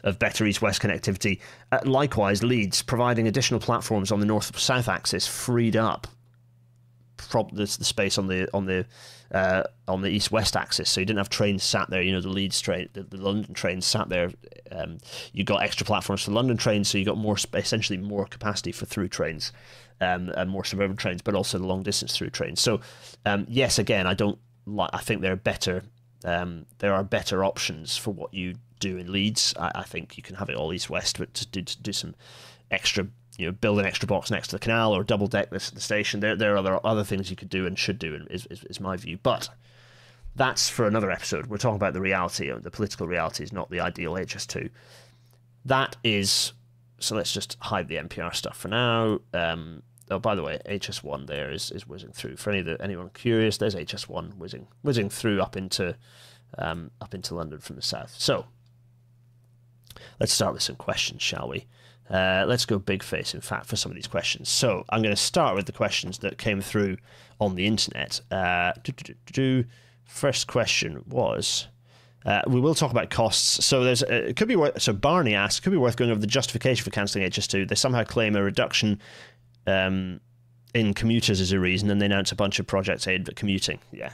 [0.04, 1.40] of better east-west connectivity.
[1.72, 6.08] Uh, likewise, Leeds providing additional platforms on the north-south axis freed up
[7.30, 8.86] prop the, the space on the on the
[9.34, 12.02] uh, on the east-west axis, so you didn't have trains sat there.
[12.02, 14.32] You know, the Leeds train, the, the London trains sat there.
[14.72, 15.00] Um,
[15.34, 18.86] you got extra platforms for London trains, so you got more essentially more capacity for
[18.86, 19.52] through trains
[20.02, 22.62] um, and more suburban trains, but also the long distance through trains.
[22.62, 22.82] So,
[23.26, 24.90] um, yes, again, I don't like.
[24.94, 25.84] I think there are better.
[26.26, 29.54] Um, there are better options for what you do in Leeds.
[29.60, 31.94] I, I think you can have it all east west, but to do, to do
[31.94, 32.16] some
[32.72, 33.08] extra,
[33.38, 35.76] you know, build an extra box next to the canal or double deck this at
[35.76, 36.20] the station.
[36.20, 38.26] There, there are other other things you could do and should do.
[38.30, 39.50] Is, is, is my view, but
[40.36, 41.48] that's for another episode.
[41.48, 44.70] We're talking about the reality, the political reality is not the ideal HS2.
[45.66, 46.54] That is
[47.00, 49.20] so let's just hide the NPR stuff for now.
[49.34, 52.38] Um, oh, by the way, HS1 there is, is whizzing through.
[52.38, 55.96] For any the, anyone curious, there's HS1 whizzing whizzing through up into
[56.58, 58.16] um, up into London from the south.
[58.18, 58.46] So
[60.20, 61.68] let's start with some questions, shall we?
[62.10, 64.48] Uh, let's go big face, in fact, for some of these questions.
[64.48, 66.98] So I'm going to start with the questions that came through
[67.40, 68.22] on the internet.
[68.32, 68.72] Uh,
[70.06, 71.68] First question was
[72.28, 73.66] uh, we will talk about costs.
[73.66, 74.82] So there's uh, it could be worth.
[74.82, 77.70] So Barney asked, could be worth going over the justification for cancelling HS2.
[77.70, 79.02] They somehow claim a reduction
[79.66, 80.20] um,
[80.74, 83.80] in commuters as a reason, and they announce a bunch of projects aimed at commuting.
[83.94, 84.14] Yeah,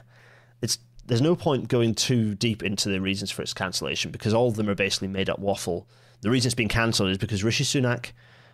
[0.61, 4.47] it's there's no point going too deep into the reasons for its cancellation because all
[4.47, 5.87] of them are basically made up waffle.
[6.21, 8.11] The reason it's been cancelled is because Rishi Sunak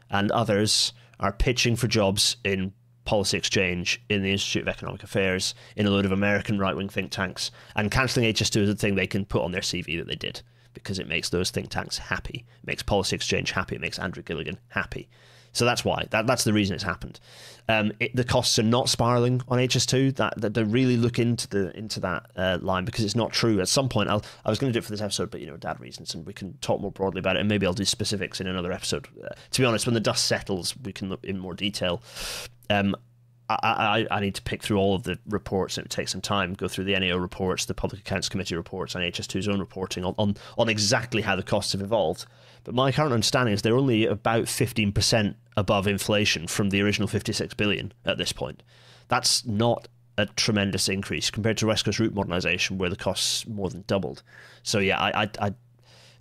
[0.10, 2.74] and others are pitching for jobs in
[3.06, 6.90] policy exchange in the Institute of Economic Affairs in a load of American right wing
[6.90, 10.08] think tanks, and cancelling HS2 is a thing they can put on their CV that
[10.08, 10.42] they did
[10.74, 14.24] because it makes those think tanks happy, it makes policy exchange happy, it makes Andrew
[14.24, 15.10] Gilligan happy.
[15.52, 16.06] So that's why.
[16.12, 17.20] That, that's the reason it's happened.
[17.68, 20.16] Um, it, the costs are not spiraling on HS2.
[20.16, 23.60] That, that they really look into the into that uh, line because it's not true.
[23.60, 25.48] At some point, I'll, I was going to do it for this episode, but you
[25.48, 27.40] know, dad reasons, and we can talk more broadly about it.
[27.40, 29.08] And maybe I'll do specifics in another episode.
[29.24, 32.02] Uh, to be honest, when the dust settles, we can look in more detail.
[32.70, 32.96] Um,
[33.50, 35.78] I, I, I, need to pick through all of the reports.
[35.78, 36.54] It would take some time.
[36.54, 40.14] Go through the NAO reports, the Public Accounts Committee reports, and HS2's own reporting on,
[40.20, 42.26] on, on exactly how the costs have evolved.
[42.64, 47.56] But my current understanding is they're only about 15% above inflation from the original 56
[47.56, 48.62] billion at this point.
[49.08, 53.70] That's not a tremendous increase compared to West Coast route modernisation, where the costs more
[53.70, 54.22] than doubled.
[54.62, 55.54] So yeah, I, I, I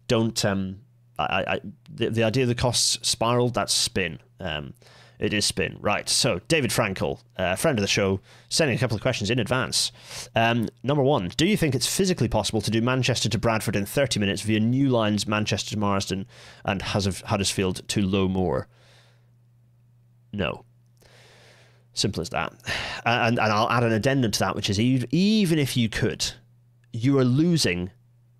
[0.07, 0.43] don't.
[0.45, 0.81] Um,
[1.19, 1.61] I, I,
[1.93, 3.55] the, the idea of the costs spiraled.
[3.55, 4.21] That's spin.
[4.41, 4.75] Um,
[5.19, 5.77] it is spin.
[5.81, 6.09] Right.
[6.09, 9.91] So, David Frankel, uh, friend of the show, sending a couple of questions in advance.
[10.35, 13.87] Um, number one Do you think it's physically possible to do Manchester to Bradford in
[13.87, 16.27] 30 minutes via new lines Manchester to Marsden
[16.65, 18.69] and Huddersfield to Low Moor?
[20.33, 20.65] No.
[21.95, 22.53] Simple as that.
[23.05, 26.33] And, and I'll add an addendum to that, which is even if you could,
[26.93, 27.91] you are losing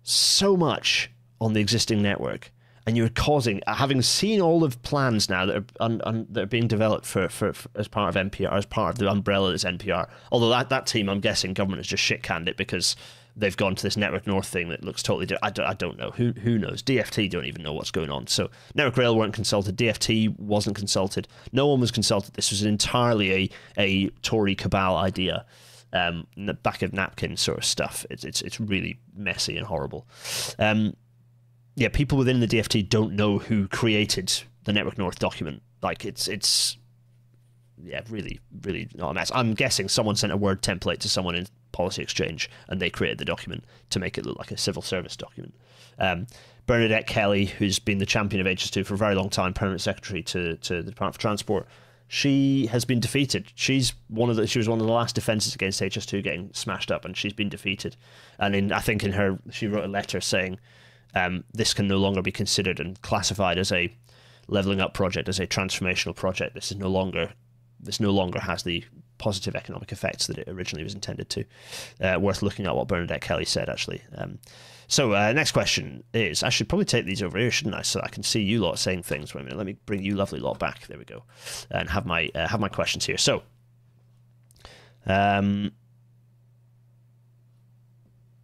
[0.03, 1.11] so much
[1.41, 2.51] on the existing network
[2.89, 6.47] and you're causing, having seen all of plans now that are un, un, that are
[6.47, 9.63] being developed for, for, for, as part of NPR, as part of the umbrella that's
[9.63, 10.09] NPR.
[10.31, 12.95] Although that, that team, I'm guessing, government has just shit canned it because
[13.35, 15.45] they've gone to this Network North thing that looks totally different.
[15.45, 16.09] I don't, I don't know.
[16.09, 16.81] Who who knows?
[16.81, 18.25] DFT don't even know what's going on.
[18.25, 19.77] So Network Rail weren't consulted.
[19.77, 21.27] DFT wasn't consulted.
[21.51, 22.33] No one was consulted.
[22.33, 25.45] This was entirely a a Tory cabal idea.
[25.93, 26.25] Um,
[26.63, 28.03] back of napkin sort of stuff.
[28.09, 30.07] It's it's it's really messy and horrible.
[30.57, 30.95] Um,
[31.79, 34.33] yeah, people within the DFT don't know who created
[34.65, 35.61] the Network North document.
[35.81, 36.77] Like it's it's
[37.81, 39.31] yeah, really, really not a mess.
[39.33, 43.17] I'm guessing someone sent a Word template to someone in Policy Exchange and they created
[43.17, 45.55] the document to make it look like a civil service document.
[45.97, 46.27] Um,
[46.65, 50.21] Bernadette Kelly, who's been the champion of HS2 for a very long time, permanent secretary
[50.23, 51.65] to, to the Department for Transport,
[52.09, 53.53] she has been defeated.
[53.55, 56.91] She's one of the she was one of the last defences against HS2 getting smashed
[56.91, 57.95] up, and she's been defeated.
[58.37, 60.59] And in I think in her she wrote a letter saying
[61.15, 63.95] um, this can no longer be considered and classified as a
[64.47, 66.55] leveling up project, as a transformational project.
[66.55, 67.33] This is no longer
[67.81, 68.83] this no longer has the
[69.19, 71.45] positive economic effects that it originally was intended to.
[72.01, 74.01] Uh, worth looking at what Bernadette Kelly said actually.
[74.17, 74.39] Um,
[74.87, 77.83] so uh, next question is I should probably take these over here, shouldn't I?
[77.83, 79.33] So I can see you lot saying things.
[79.33, 80.87] Wait a minute, let me bring you lovely lot back.
[80.87, 81.23] There we go,
[81.71, 83.17] and have my uh, have my questions here.
[83.17, 83.43] So.
[85.05, 85.71] Um,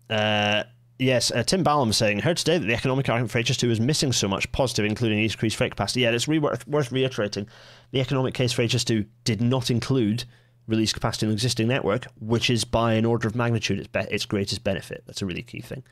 [0.09, 0.63] uh,
[0.97, 4.13] Yes, uh, Tim Ballum saying, heard today that the economic argument for HS2 is missing
[4.13, 6.01] so much positive, including increased freight capacity.
[6.01, 7.49] Yeah, it's re- worth, reiterating.
[7.91, 10.23] The economic case for HS2 did not include
[10.67, 14.07] release capacity in the existing network, which is by an order of magnitude its, be-
[14.09, 15.03] its greatest benefit.
[15.05, 15.83] That's a really key thing.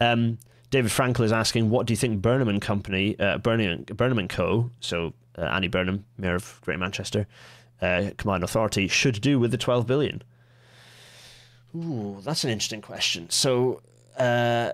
[0.00, 0.38] Um,
[0.70, 4.28] David Frankel is asking, what do you think Burnham and Company, uh, Burnham, Burnham and
[4.28, 7.26] Co., so uh, Andy Burnham, Mayor of Greater Manchester,
[7.80, 10.22] uh, Combined Authority, should do with the 12 billion?
[11.74, 13.30] Ooh, that's an interesting question.
[13.30, 13.80] So
[14.18, 14.72] uh,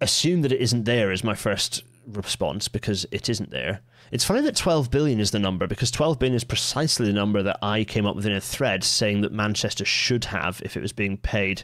[0.00, 3.80] assume that it isn't there is my first response because it isn't there.
[4.10, 7.42] It's funny that 12 billion is the number because 12 billion is precisely the number
[7.42, 10.80] that I came up with in a thread saying that Manchester should have if it
[10.80, 11.62] was being paid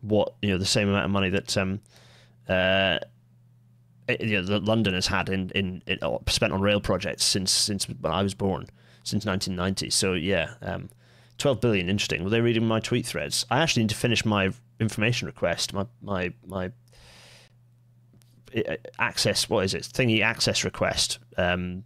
[0.00, 1.80] what you know the same amount of money that um
[2.48, 2.98] uh
[4.20, 7.88] you know, that London has had in, in, in spent on rail projects since since
[7.88, 8.66] when I was born
[9.04, 9.90] since 1990.
[9.90, 10.88] So yeah, um,
[11.38, 11.88] 12 billion.
[11.88, 12.24] Interesting.
[12.24, 13.46] Were they reading my tweet threads?
[13.50, 16.72] I actually need to finish my information request, my my my
[18.56, 19.48] uh, access.
[19.48, 19.82] What is it?
[19.82, 21.84] Thingy access request, um,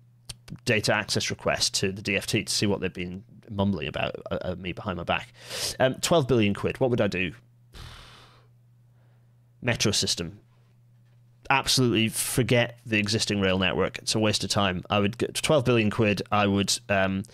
[0.65, 4.55] data access request to the DFT to see what they've been mumbling about uh, uh,
[4.59, 5.33] me behind my back.
[5.79, 6.81] Um, Twelve billion quid.
[6.81, 7.33] What would I do?
[9.61, 10.41] Metro system.
[11.51, 13.99] Absolutely forget the existing rail network.
[13.99, 14.83] It's a waste of time.
[14.89, 16.23] I would get 12 billion quid.
[16.33, 17.25] I would um,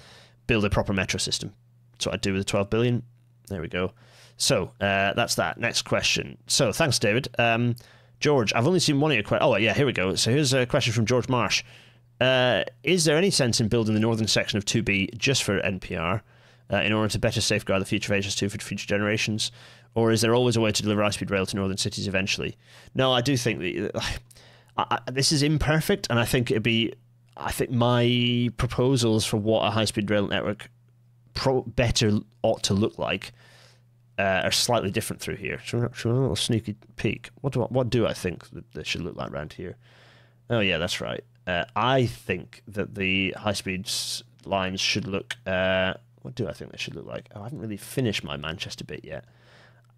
[0.47, 1.53] build a proper metro system.
[1.99, 3.03] That's what I'd do with the 12 billion.
[3.49, 3.93] There we go.
[4.37, 5.59] So uh, that's that.
[5.59, 6.39] Next question.
[6.47, 7.29] So thanks, David.
[7.39, 7.75] Um,
[8.21, 9.49] George, I've only seen one of your questions.
[9.51, 10.15] Oh, yeah, here we go.
[10.15, 11.65] So here's a question from George Marsh.
[12.21, 16.21] Uh, is there any sense in building the northern section of 2B just for NPR
[16.73, 19.51] uh, in order to better safeguard the future of HS2 for future generations?
[19.95, 22.57] Or is there always a way to deliver high speed rail to northern cities eventually?
[22.95, 23.91] No, I do think that
[24.77, 26.93] uh, I, this is imperfect, and I think it'd be.
[27.37, 30.71] I think my proposals for what a high speed rail network
[31.39, 33.33] pro- better ought to look like
[34.19, 35.61] uh, are slightly different through here.
[35.65, 37.31] Should we, should we a little sneaky peek?
[37.41, 39.77] What do I, what do I think that they should look like around here?
[40.51, 41.23] Oh yeah, that's right.
[41.47, 43.91] Uh, I think that the high speed
[44.45, 45.37] lines should look.
[45.47, 47.29] Uh, what do I think they should look like?
[47.35, 49.25] Oh, I haven't really finished my Manchester bit yet.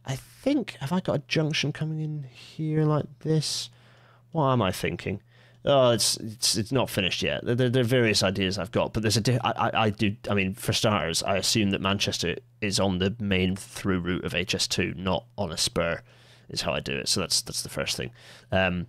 [0.05, 3.71] I think have I got a junction coming in here like this?
[4.33, 5.23] What am I thinking?
[5.65, 7.45] Oh, it's it's it's not finished yet.
[7.45, 9.47] There, there, are various ideas I've got, but there's a.
[9.47, 10.17] I, I, I do.
[10.31, 14.33] I mean, for starters, I assume that Manchester is on the main through route of
[14.33, 16.01] HS2, not on a spur.
[16.49, 17.09] Is how I do it.
[17.09, 18.11] So that's that's the first thing.
[18.51, 18.87] Um,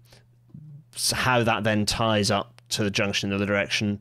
[0.96, 4.00] so how that then ties up to the junction in the other direction.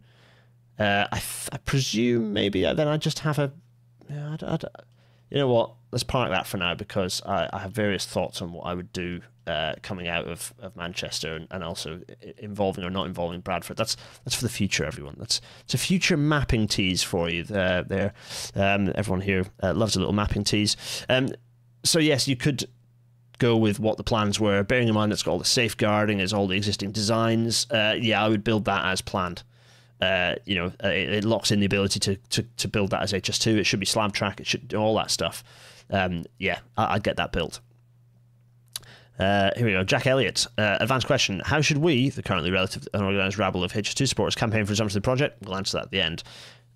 [0.79, 1.21] Uh, I,
[1.53, 3.53] I presume maybe then I just have a.
[4.09, 4.59] Yeah, I, I,
[5.31, 5.73] you know what?
[5.93, 8.93] Let's park that for now because I, I have various thoughts on what I would
[8.93, 12.01] do uh, coming out of, of Manchester and, and also
[12.39, 13.77] involving or not involving Bradford.
[13.77, 15.17] That's that's for the future, everyone.
[15.19, 17.83] That's it's a future mapping tease for you there.
[17.83, 18.15] there.
[18.55, 20.77] Um, everyone here uh, loves a little mapping tease.
[21.09, 21.31] Um,
[21.83, 22.69] so yes, you could
[23.41, 26.33] go with what the plans were, bearing in mind it's got all the safeguarding, it's
[26.33, 27.67] all the existing designs.
[27.71, 29.43] Uh, yeah, I would build that as planned.
[30.01, 33.03] Uh, you know, uh, it, it, locks in the ability to, to, to build that
[33.03, 33.59] as HS2.
[33.59, 34.41] It should be slab track.
[34.41, 35.45] It should do all that stuff.
[35.91, 37.61] Um, yeah, I, would get that built.
[39.19, 39.85] Uh, here we go.
[39.85, 40.47] Jack Elliott.
[40.57, 41.43] Uh, advanced question.
[41.45, 45.03] How should we, the currently relative unorganized rabble of HS2 supporters, campaign for resumption of
[45.03, 45.45] the project?
[45.45, 46.23] We'll answer that at the end.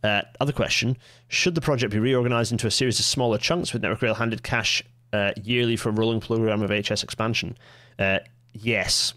[0.02, 0.98] Uh, other question.
[1.28, 4.42] Should the project be reorganized into a series of smaller chunks with Network Rail handed
[4.42, 4.82] cash
[5.14, 7.56] uh, yearly for a rolling program of HS expansion?
[7.98, 8.18] Uh,
[8.52, 9.14] yes,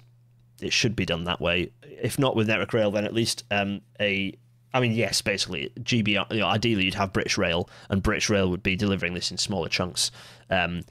[0.61, 1.71] it should be done that way.
[1.83, 4.37] If not with Network Rail, then at least um, a
[4.73, 6.09] I mean, yes, basically, GB.
[6.31, 9.37] You know, ideally, you'd have British Rail, and British Rail would be delivering this in
[9.37, 10.11] smaller chunks.
[10.49, 10.83] Um,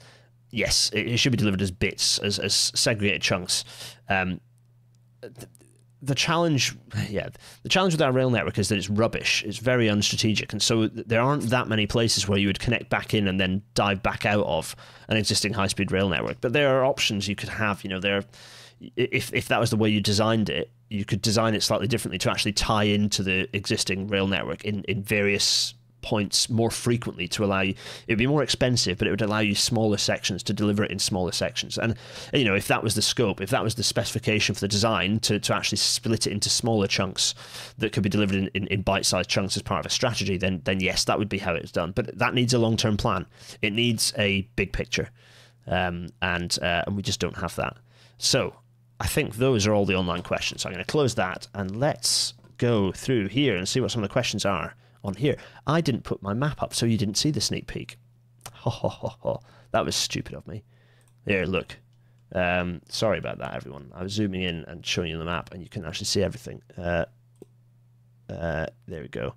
[0.49, 3.63] yes, it, it, should be delivered as bits, as, as segregated chunks.
[4.09, 4.41] Um,
[5.21, 5.47] the,
[6.01, 6.75] the challenge,
[7.09, 7.29] yeah,
[7.63, 9.43] the challenge with our rail network is that it's rubbish.
[9.43, 13.13] It's very unstrategic, and so there aren't that many places where you would connect back
[13.13, 14.75] in and then dive back out of
[15.07, 16.37] an existing high-speed rail network.
[16.41, 17.83] But there are options you could have.
[17.83, 18.23] You know, there,
[18.95, 22.17] if if that was the way you designed it, you could design it slightly differently
[22.19, 27.43] to actually tie into the existing rail network in, in various points more frequently to
[27.43, 30.53] allow you it would be more expensive but it would allow you smaller sections to
[30.53, 31.77] deliver it in smaller sections.
[31.77, 31.95] And
[32.31, 35.19] you know if that was the scope if that was the specification for the design
[35.21, 37.33] to, to actually split it into smaller chunks
[37.79, 40.61] that could be delivered in, in, in bite-sized chunks as part of a strategy then
[40.65, 41.91] then yes that would be how it's done.
[41.91, 43.25] But that needs a long-term plan.
[43.61, 45.09] It needs a big picture.
[45.65, 47.75] Um, and uh, and we just don't have that.
[48.17, 48.55] So
[48.99, 50.61] I think those are all the online questions.
[50.61, 54.03] So I'm going to close that and let's go through here and see what some
[54.03, 55.37] of the questions are on here.
[55.67, 57.97] I didn't put my map up, so you didn't see the sneak peek.
[58.53, 59.39] Ho, ho, ho, ho.
[59.71, 60.63] That was stupid of me.
[61.25, 61.77] Here, look.
[62.33, 63.91] Um, sorry about that, everyone.
[63.93, 66.61] I was zooming in and showing you the map, and you can actually see everything.
[66.77, 67.05] Uh,
[68.29, 69.35] uh, there we go.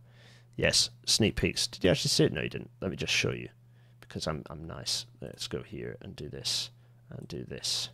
[0.57, 1.67] Yes, sneak peeks.
[1.67, 2.33] Did you actually see it?
[2.33, 2.71] No, you didn't.
[2.81, 3.49] Let me just show you,
[4.01, 5.07] because I'm I'm nice.
[5.21, 6.71] Let's go here and do this
[7.11, 7.91] and do this.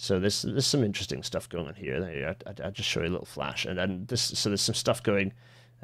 [0.00, 2.00] So there's there's some interesting stuff going on here.
[2.00, 2.34] There go.
[2.46, 4.22] I, will just show you a little flash, and then this.
[4.22, 5.34] So there's some stuff going.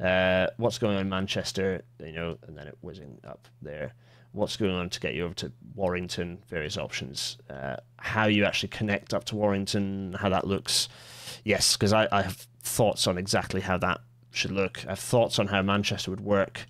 [0.02, 1.82] Uh, what's going on in Manchester?
[2.02, 3.92] You know, and then it whizzing up there.
[4.32, 6.38] What's going on to get you over to Warrington?
[6.48, 7.36] Various options.
[7.50, 10.14] Uh, how you actually connect up to Warrington?
[10.18, 10.88] How that looks?
[11.44, 14.00] Yes, because I, I have thoughts on exactly how that
[14.30, 14.82] should look.
[14.86, 16.66] I have thoughts on how Manchester would work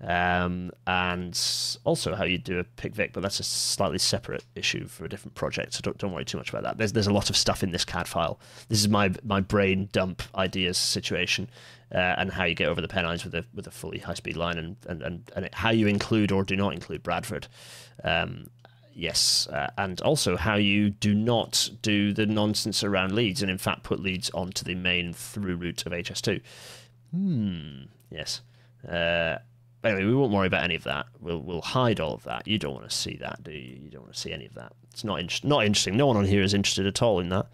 [0.00, 1.38] um, and
[1.84, 5.34] also how you do a Picc-Vic, but that's a slightly separate issue for a different
[5.34, 5.74] project.
[5.74, 6.78] So don't, don't worry too much about that.
[6.78, 8.38] There's there's a lot of stuff in this CAD file.
[8.68, 11.48] This is my my brain dump ideas situation,
[11.92, 14.36] uh, and how you get over the Pennines with a with a fully high speed
[14.36, 17.48] line, and and and, and how you include or do not include Bradford.
[18.04, 18.50] Um,
[18.94, 23.58] yes, uh, and also how you do not do the nonsense around Leeds, and in
[23.58, 26.40] fact put Leeds onto the main through route of HS2.
[27.10, 27.82] Hmm.
[28.10, 28.42] Yes.
[28.88, 29.38] Uh,
[29.84, 31.06] anyway, we won't worry about any of that.
[31.20, 32.46] We'll we'll hide all of that.
[32.46, 33.78] You don't want to see that, do you?
[33.82, 34.72] You don't want to see any of that.
[34.90, 35.96] It's not in- not interesting.
[35.96, 37.46] No one on here is interested at all in that.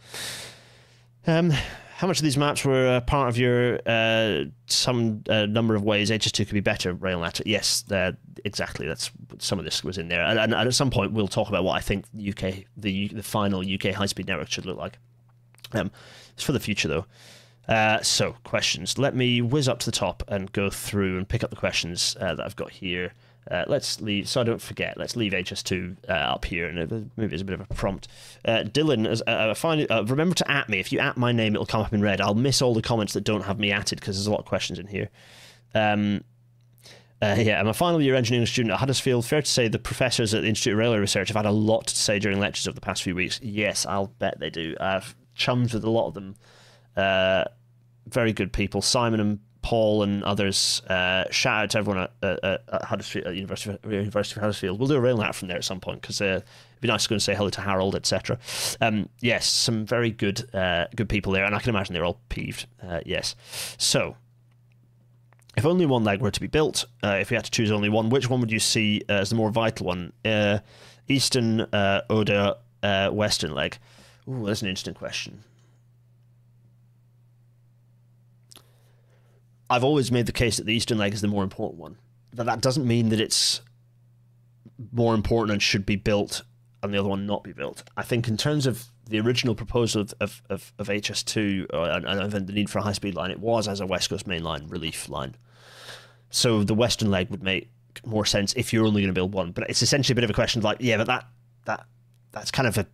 [1.27, 1.53] Um,
[1.97, 5.85] how much of these maps were uh, part of your uh, some uh, number of
[5.85, 7.41] ways HS2 could be better railnet?
[7.47, 7.85] Yes,
[8.45, 8.87] exactly.
[8.87, 11.65] That's some of this was in there, and, and, at some point we'll talk about
[11.65, 14.99] what I think UK the the final UK high speed network should look like.
[15.73, 15.91] Um,
[16.35, 17.07] it's for the future though.
[17.69, 18.99] Uh, so, questions.
[18.99, 22.17] Let me whiz up to the top and go through and pick up the questions
[22.21, 23.13] uh, that I've got here.
[23.51, 27.35] Uh, let's leave, so I don't forget, let's leave HS2 uh, up here, and maybe
[27.35, 28.09] it's a bit of a prompt.
[28.45, 29.23] Uh, Dylan, as,
[29.59, 30.79] find, remember to at me.
[30.81, 32.23] If you at my name, it'll come up in red.
[32.23, 34.47] I'll miss all the comments that don't have me atted because there's a lot of
[34.47, 35.11] questions in here.
[35.75, 36.25] Um,
[37.21, 39.25] uh, yeah, I'm a final year engineering student at Huddersfield.
[39.25, 41.87] Fair to say the professors at the Institute of Railway Research have had a lot
[41.87, 43.41] to say during lectures over the past few weeks.
[43.43, 44.75] Yes, I'll bet they do.
[44.81, 46.37] I've chums with a lot of them.
[46.97, 47.45] Uh,
[48.07, 50.83] very good people, Simon and Paul and others.
[50.83, 52.13] Uh, shout out to everyone at,
[52.45, 54.79] at, at Huddersfield, at University, University of Huddersfield.
[54.79, 56.45] We'll do a Rail Natter from there at some point because uh, it'd
[56.83, 58.39] be nice to go and say hello to Harold, etc.
[58.83, 62.21] Um, yes, some very good uh, good people there, and I can imagine they're all
[62.29, 62.67] peeved.
[62.83, 63.35] Uh, yes,
[63.79, 64.17] so.
[65.57, 67.89] If only one leg were to be built, uh, if we had to choose only
[67.89, 70.13] one, which one would you see as the more vital one?
[71.07, 71.61] Eastern,
[72.11, 73.79] Oder, Western leg?
[74.29, 75.45] Ooh, that's an interesting question.
[79.71, 81.97] I've always made the case that the Eastern leg is the more important one.
[82.35, 83.61] But that doesn't mean that it's
[84.93, 86.43] more important and should be built
[86.83, 87.83] and the other one not be built.
[87.97, 92.35] I think in terms of the original proposal of, of, of, of HS2 uh, and,
[92.35, 94.43] and the need for a high speed line, it was as a West Coast main
[94.43, 95.37] line relief line.
[96.31, 97.71] So the Western leg would make
[98.05, 99.53] more sense if you're only going to build one.
[99.53, 101.27] But it's essentially a bit of a question of like, yeah, but that
[101.65, 101.87] that
[102.33, 102.87] that's kind of a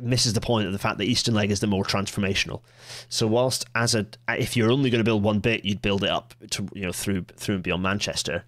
[0.00, 2.62] misses the point of the fact that Eastern Leg is the more transformational.
[3.08, 6.10] So whilst as a if you're only going to build one bit, you'd build it
[6.10, 8.44] up to you know through through and beyond Manchester.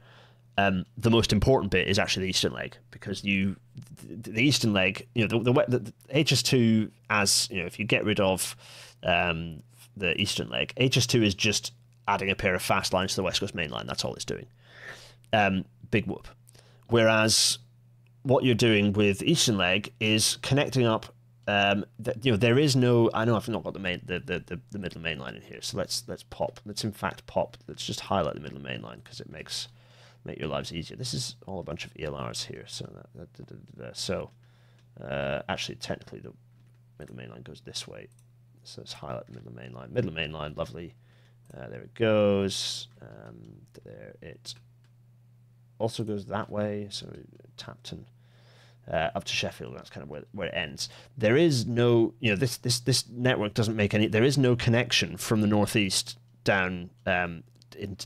[0.59, 3.55] Um, the most important bit is actually the eastern leg because you,
[4.03, 8.05] the eastern leg, you know, the, the, the HS2 as you know, if you get
[8.05, 8.57] rid of
[9.05, 9.62] um,
[9.97, 11.72] the eastern leg, HS2 is just
[12.09, 13.86] adding a pair of fast lines to the West Coast Main Line.
[13.86, 14.47] That's all it's doing.
[15.32, 16.26] Um, big whoop.
[16.89, 17.59] Whereas
[18.22, 21.14] what you're doing with eastern leg is connecting up.
[21.49, 21.86] Um,
[22.20, 23.11] you know there is no.
[23.14, 25.40] I know I've not got the main the, the, the, the Midland main line in
[25.40, 26.61] here, so let's let's pop.
[26.66, 27.57] Let's in fact pop.
[27.66, 29.68] Let's just highlight the Midland main line because it makes
[30.26, 30.99] make your lives easier.
[30.99, 32.64] This is all a bunch of ELRs here.
[32.66, 32.84] So
[33.14, 34.30] that, that, that, so
[35.03, 36.34] uh, actually technically the
[36.99, 38.09] Midland main line goes this way.
[38.64, 39.88] So let's highlight the Midland main line.
[39.90, 40.96] Midland main line, lovely.
[41.57, 42.88] Uh, there it goes.
[43.01, 44.55] Um, there it
[45.78, 46.88] also goes that way.
[46.90, 47.07] So
[47.57, 48.05] Tapton
[48.91, 49.76] uh, up to Sheffield.
[49.76, 50.89] That's kind of where, where it ends.
[51.16, 54.07] There is no, you know, this this this network doesn't make any.
[54.07, 57.45] There is no connection from the northeast down um,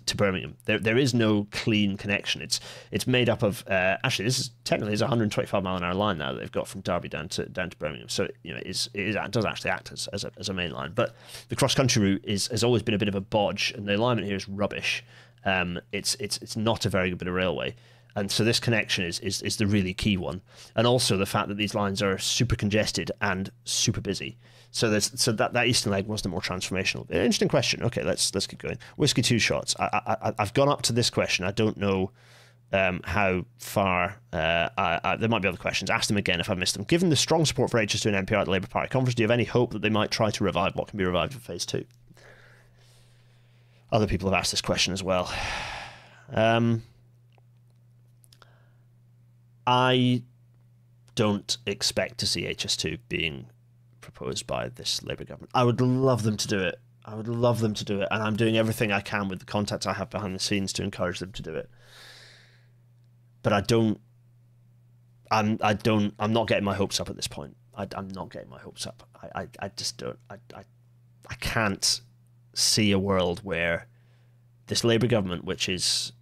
[0.07, 0.57] to Birmingham.
[0.65, 2.43] There there is no clean connection.
[2.43, 2.61] It's
[2.91, 5.95] it's made up of uh, actually this is technically is a 125 mile an hour
[5.95, 8.09] line now that they've got from Derby down to down to Birmingham.
[8.09, 10.49] So you know it, is, it, is, it does actually act as, as a as
[10.49, 10.93] a main line.
[10.95, 11.15] But
[11.49, 13.97] the cross country route is has always been a bit of a bodge, and the
[13.97, 15.05] alignment here is rubbish.
[15.45, 17.75] Um, it's it's it's not a very good bit of railway.
[18.15, 20.43] And so this connection is, is, is the really key one.
[20.75, 24.37] And also the fact that these lines are super congested and super busy.
[24.71, 27.11] So there's so that, that eastern leg was the more transformational.
[27.11, 27.83] Interesting question.
[27.83, 28.79] Okay, let's let's keep going.
[28.97, 29.77] Whiskey two shots.
[29.79, 31.45] I, I I've gone up to this question.
[31.45, 32.11] I don't know
[32.73, 34.19] um, how far.
[34.33, 35.91] Uh, I, I, there might be other questions.
[35.91, 36.85] Ask them again if I missed them.
[36.85, 39.25] Given the strong support for HS2 and NPR at the Labour Party conference, do you
[39.25, 41.67] have any hope that they might try to revive what can be revived for phase
[41.67, 41.85] two?
[43.91, 45.33] Other people have asked this question as well.
[46.35, 46.83] Um,
[49.67, 50.23] I
[51.15, 53.47] don't expect to see HS2 being
[54.01, 55.51] proposed by this Labour government.
[55.55, 56.81] I would love them to do it.
[57.05, 59.45] I would love them to do it, and I'm doing everything I can with the
[59.45, 61.69] contacts I have behind the scenes to encourage them to do it.
[63.43, 64.01] But I don't.
[65.31, 65.59] I'm.
[65.61, 66.15] I don't.
[66.19, 67.57] I'm not getting my hopes up at this point.
[67.75, 69.09] I, am not getting my hopes up.
[69.21, 69.43] I.
[69.43, 70.19] I, I just don't.
[70.31, 70.65] I, I.
[71.29, 72.01] I can't
[72.55, 73.89] see a world where
[74.67, 76.13] this Labour government, which is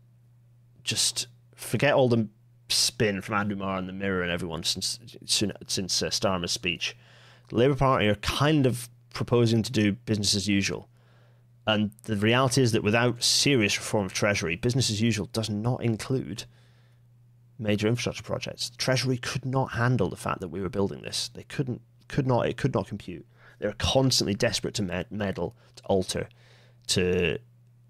[0.83, 2.29] just forget all the
[2.71, 6.97] spin from Andrew Marr and the Mirror and everyone since since uh, Starmer's speech,
[7.49, 10.89] the Labour Party are kind of proposing to do business as usual.
[11.67, 15.83] And the reality is that without serious reform of Treasury, business as usual does not
[15.83, 16.45] include
[17.59, 18.71] major infrastructure projects.
[18.79, 21.29] Treasury could not handle the fact that we were building this.
[21.29, 23.27] They couldn't, could not, it could not compute.
[23.59, 26.29] They're constantly desperate to med- meddle, to alter,
[26.89, 27.39] to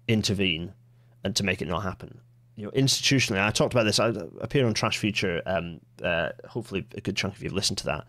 [0.07, 0.73] intervene,
[1.23, 2.19] and to make it not happen.
[2.55, 3.99] You know, institutionally, I talked about this.
[3.99, 5.41] I appear on Trash Future.
[5.45, 8.07] Um, uh, hopefully, a good chunk of you have listened to that.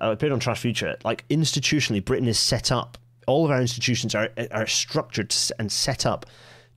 [0.00, 0.96] I appeared on Trash Future.
[1.04, 2.98] Like institutionally, Britain is set up.
[3.26, 6.26] All of our institutions are are structured and set up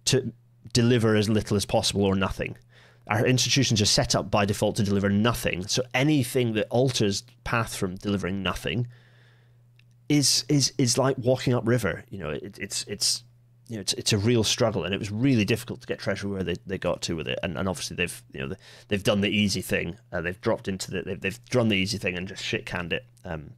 [0.06, 0.32] to
[0.74, 2.58] deliver as little as possible or nothing.
[3.10, 5.68] Our institutions are set up by default to deliver nothing.
[5.68, 8.88] So anything that alters path from delivering nothing
[10.10, 12.04] is is is like walking upriver.
[12.10, 13.24] You know, it, it's it's
[13.70, 16.32] you know, it's, it's a real struggle, and it was really difficult to get Treasury
[16.32, 17.38] where they, they got to with it.
[17.44, 18.56] And, and obviously they've you know
[18.88, 19.98] they've done the easy thing.
[20.12, 22.94] Uh, they've dropped into the they've, they've done the easy thing and just shit canned
[22.94, 23.52] it um,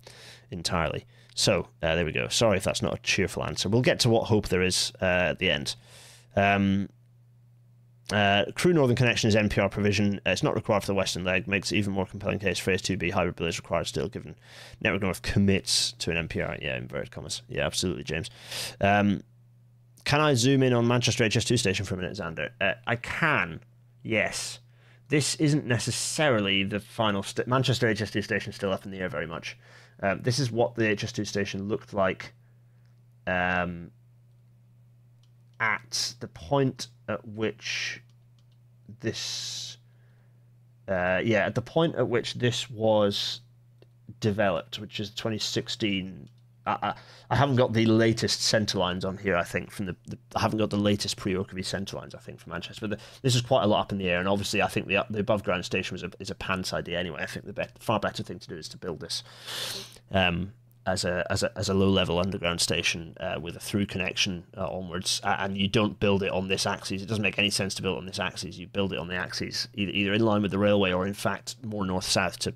[0.52, 1.06] entirely.
[1.36, 2.28] So uh, there we go.
[2.28, 3.70] Sorry if that's not a cheerful answer.
[3.70, 5.76] We'll get to what hope there is uh, at the end.
[6.36, 6.90] Um,
[8.12, 10.20] uh, Crewe Northern Connection is NPR provision.
[10.26, 11.48] Uh, it's not required for the Western leg.
[11.48, 12.58] Makes even more compelling case.
[12.58, 14.36] Phase 2B hybrid bill is required still, given
[14.82, 16.60] Network North commits to an NPR.
[16.62, 17.44] Yeah, inverted commas.
[17.48, 18.32] Yeah, absolutely, James.
[18.82, 19.22] Um,
[20.04, 22.50] can I zoom in on Manchester HS2 station for a minute, Xander?
[22.60, 23.62] Uh, I can,
[24.04, 24.60] yes.
[25.10, 27.24] This isn't necessarily the final.
[27.24, 29.58] St- Manchester HS2 station still up in the air very much.
[30.02, 32.34] Um, this is what the HS2 station looked like
[33.28, 33.92] um,
[35.60, 38.02] at the point at which
[39.00, 39.78] this.
[40.88, 43.42] Uh, yeah, at the point at which this was
[44.20, 46.30] developed, which is 2016
[46.66, 46.94] I,
[47.30, 49.36] I, haven't got the latest centre lines on here.
[49.36, 52.14] I think from the, the I haven't got the latest pre-Oakervee centre lines.
[52.14, 54.20] I think from Manchester, but the, this is quite a lot up in the air.
[54.20, 57.00] And obviously, I think the the above ground station was a, is a pants idea
[57.00, 57.22] anyway.
[57.22, 59.24] I think the be- far better thing to do is to build this
[60.12, 60.54] um,
[60.86, 64.46] as a as a as a low level underground station uh, with a through connection
[64.58, 65.22] uh, onwards.
[65.24, 67.02] And you don't build it on this axis.
[67.02, 68.58] It doesn't make any sense to build on this axis.
[68.58, 71.14] You build it on the axis either either in line with the railway or in
[71.14, 72.54] fact more north south to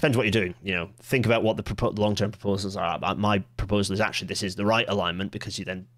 [0.00, 0.54] depends what you're doing.
[0.62, 2.98] You know, think about what the long-term proposals are.
[3.16, 5.88] My proposal is actually this is the right alignment because you then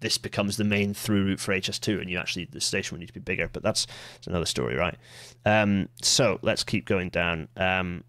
[0.00, 3.06] this becomes the main through route for HS2, and you actually the station would need
[3.06, 3.48] to be bigger.
[3.52, 4.96] But that's, that's another story, right?
[5.46, 7.46] Um, so let's keep going down.
[7.56, 8.02] Um,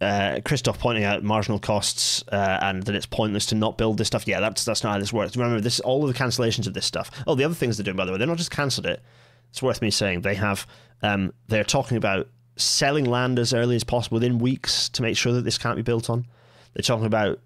[0.00, 4.06] uh, Christoph pointing out marginal costs uh, and that it's pointless to not build this
[4.06, 4.26] stuff.
[4.26, 5.36] Yeah, that's that's not how this works.
[5.36, 7.10] Remember, this all of the cancellations of this stuff.
[7.26, 9.02] Oh, the other things they're doing, by the way, they're not just cancelled it.
[9.50, 10.66] It's worth me saying they have.
[11.02, 15.32] Um, they're talking about selling land as early as possible within weeks to make sure
[15.32, 16.26] that this can't be built on.
[16.74, 17.40] They're talking about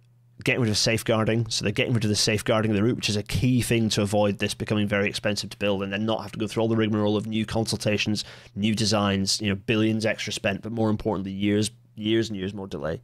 [0.45, 1.49] getting rid of safeguarding.
[1.49, 3.89] So they're getting rid of the safeguarding of the route, which is a key thing
[3.91, 6.63] to avoid this becoming very expensive to build and then not have to go through
[6.63, 10.91] all the rigmarole of new consultations, new designs, you know, billions extra spent, but more
[10.91, 13.01] importantly, years, years and years more delay.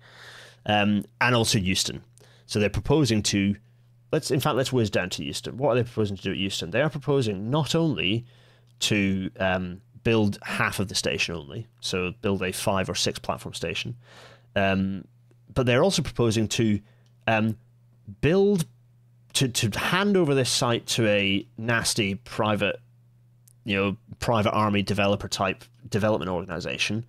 [0.67, 2.03] Um, and also Euston.
[2.47, 3.57] So they're proposing to
[4.13, 5.57] let's in fact let's whiz down to Euston.
[5.57, 6.71] What are they proposing to do at Euston?
[6.71, 8.25] They are proposing not only
[8.81, 13.55] to um, build half of the station only, so build a five or six platform
[13.55, 13.97] station,
[14.55, 15.05] um,
[15.53, 16.81] but they're also proposing to
[17.27, 17.57] um,
[18.21, 18.67] build
[19.33, 22.81] to to hand over this site to a nasty private,
[23.65, 27.05] you know, private army developer type development organization,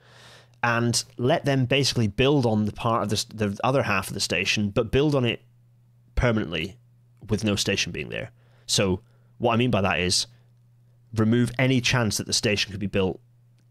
[0.63, 4.19] and let them basically build on the part of this, the other half of the
[4.19, 5.41] station, but build on it
[6.15, 6.77] permanently
[7.29, 8.31] with no station being there.
[8.65, 9.01] So
[9.37, 10.27] what I mean by that is
[11.17, 13.19] remove any chance that the station could be built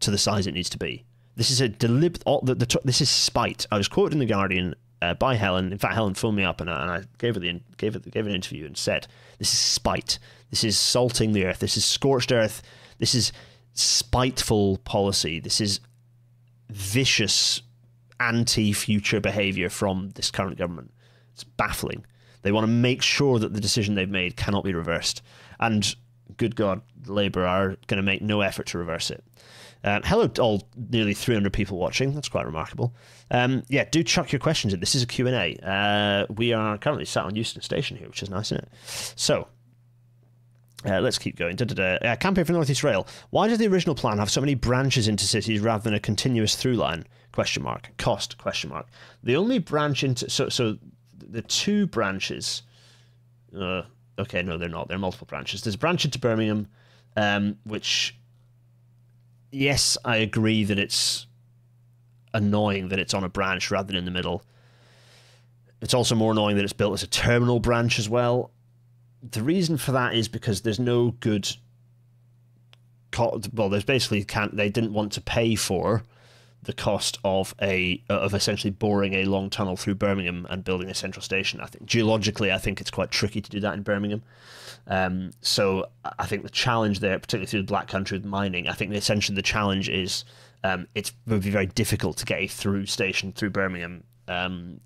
[0.01, 1.05] to the size it needs to be.
[1.35, 2.23] This is a deliberate.
[2.83, 3.65] This is spite.
[3.71, 5.71] I was quoted in the Guardian uh, by Helen.
[5.71, 8.25] In fact, Helen phoned me up and and I gave her the gave her gave
[8.25, 10.17] an interview and said, "This is spite.
[10.49, 11.59] This is salting the earth.
[11.59, 12.61] This is scorched earth.
[12.97, 13.33] This is
[13.73, 15.39] spiteful policy.
[15.39, 15.81] This is
[16.69, 17.61] vicious
[18.19, 20.91] anti-future behaviour from this current government.
[21.33, 22.05] It's baffling.
[22.43, 25.21] They want to make sure that the decision they've made cannot be reversed,
[25.59, 25.95] and
[26.37, 29.23] good God, Labour are going to make no effort to reverse it.
[29.83, 32.13] Uh, hello, all nearly 300 people watching.
[32.13, 32.95] That's quite remarkable.
[33.29, 34.79] Um, yeah, do chuck your questions in.
[34.79, 35.55] This is a Q&A.
[35.61, 38.69] Uh, we are currently sat on Euston Station here, which is nice, isn't it?
[39.15, 39.47] So,
[40.87, 41.59] uh, let's keep going.
[41.61, 43.07] Uh, campaign for Northeast Rail.
[43.29, 46.55] Why does the original plan have so many branches into cities rather than a continuous
[46.55, 47.05] through line?
[47.31, 47.91] Question mark.
[47.97, 48.37] Cost?
[48.37, 48.87] Question mark.
[49.23, 50.77] The only branch into so so
[51.17, 52.63] the two branches.
[53.55, 53.83] Uh,
[54.19, 54.87] okay, no, they're not.
[54.87, 55.61] They're multiple branches.
[55.61, 56.67] There's a branch into Birmingham,
[57.15, 58.15] um, which
[59.51, 61.27] yes, I agree that it's
[62.33, 64.43] annoying that it's on a branch rather than in the middle.
[65.81, 68.51] It's also more annoying that it's built as a terminal branch as well.
[69.31, 71.49] The reason for that is because there's no good.
[73.53, 76.03] well, there's basically can't they didn't want to pay for
[76.65, 80.93] the cost of a of essentially boring a long tunnel through Birmingham and building a
[80.93, 81.61] central station.
[81.61, 84.23] I think geologically, I think it's quite tricky to do that in Birmingham.
[84.87, 85.87] Um, so
[86.19, 89.35] I think the challenge there, particularly through the Black Country with mining, I think essentially
[89.35, 90.25] the challenge is
[90.63, 94.79] um, it would be very difficult to get a through station through Birmingham um,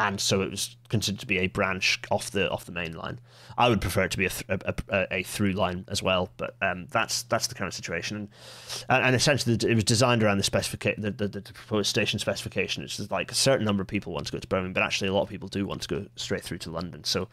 [0.00, 3.20] and so it was considered to be a branch off the off the main line.
[3.58, 6.30] I would prefer it to be a, th- a, a, a, through line as well,
[6.38, 8.30] but um, that's that's the current situation,
[8.88, 12.82] and, and essentially it was designed around the specification, the, the, the, proposed station specification.
[12.82, 15.12] It's like a certain number of people want to go to Birmingham, but actually a
[15.12, 17.04] lot of people do want to go straight through to London.
[17.04, 17.28] So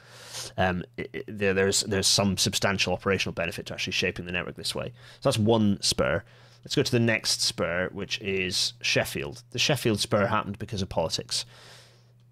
[0.58, 4.56] um, it, it, there, there's there's some substantial operational benefit to actually shaping the network
[4.56, 4.92] this way.
[5.22, 6.22] So that's one spur.
[6.66, 9.44] Let's go to the next spur, which is Sheffield.
[9.52, 11.46] The Sheffield spur happened because of politics.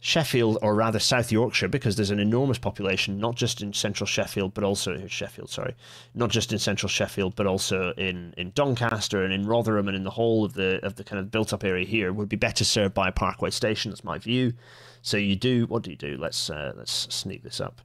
[0.06, 4.54] Sheffield, or rather South Yorkshire, because there's an enormous population, not just in central Sheffield,
[4.54, 5.74] but also in Sheffield, sorry,
[6.14, 10.04] not just in central Sheffield, but also in, in Doncaster and in Rotherham and in
[10.04, 12.64] the whole of the of the kind of built up area here, would be better
[12.64, 13.90] served by a Parkway station.
[13.90, 14.54] That's my view.
[15.02, 16.18] So you do what do you do?
[16.18, 17.82] Let's uh, let's sneak this up.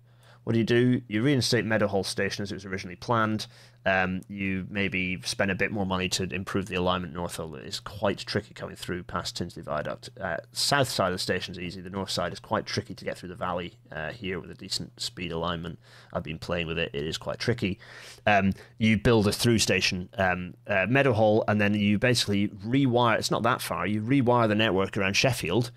[0.51, 1.01] What do you do?
[1.07, 3.47] You reinstate Meadowhall Station as it was originally planned.
[3.87, 7.79] Um, you maybe spend a bit more money to improve the alignment north, although it's
[7.79, 10.11] quite tricky coming through past Tinsley Viaduct.
[10.21, 11.81] Uh, south side of the station is easy.
[11.81, 14.55] The north side is quite tricky to get through the valley uh, here with a
[14.55, 15.79] decent speed alignment.
[16.13, 16.91] I've been playing with it.
[16.93, 17.79] It is quite tricky.
[18.27, 23.17] Um, you build a through station, um, uh, Meadowhall, and then you basically rewire.
[23.17, 23.87] It's not that far.
[23.87, 25.71] You rewire the network around Sheffield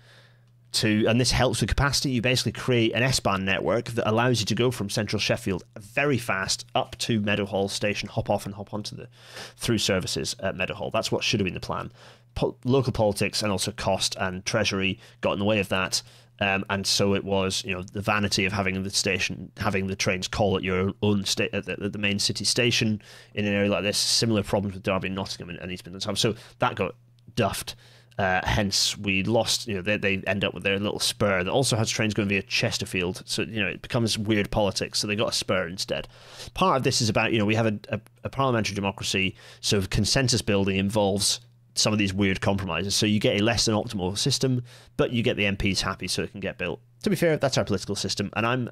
[0.74, 2.10] to, and this helps with capacity.
[2.10, 6.18] You basically create an S-Bahn network that allows you to go from central Sheffield very
[6.18, 9.08] fast up to Meadowhall station, hop off and hop onto the
[9.56, 10.90] through services at Meadowhall.
[10.90, 11.92] That's what should have been the plan.
[12.34, 16.02] Po- local politics and also cost and treasury got in the way of that.
[16.40, 19.94] Um, and so it was, you know, the vanity of having the station, having the
[19.94, 23.00] trains call at your own state at the, at the, main city station
[23.34, 23.96] in an area like this.
[23.96, 26.20] Similar problems with Derby and Nottingham and, and East Midlands.
[26.20, 26.96] So that got
[27.36, 27.76] duffed.
[28.16, 29.66] Uh, hence, we lost.
[29.66, 32.28] You know, they, they end up with their little spur that also has trains going
[32.28, 33.22] via Chesterfield.
[33.26, 35.00] So you know, it becomes weird politics.
[35.00, 36.06] So they got a spur instead.
[36.54, 39.82] Part of this is about you know we have a, a, a parliamentary democracy, so
[39.82, 41.40] consensus building involves
[41.74, 42.94] some of these weird compromises.
[42.94, 44.62] So you get a less than optimal system,
[44.96, 46.80] but you get the MPs happy so it can get built.
[47.02, 48.70] To be fair, that's our political system, and I'm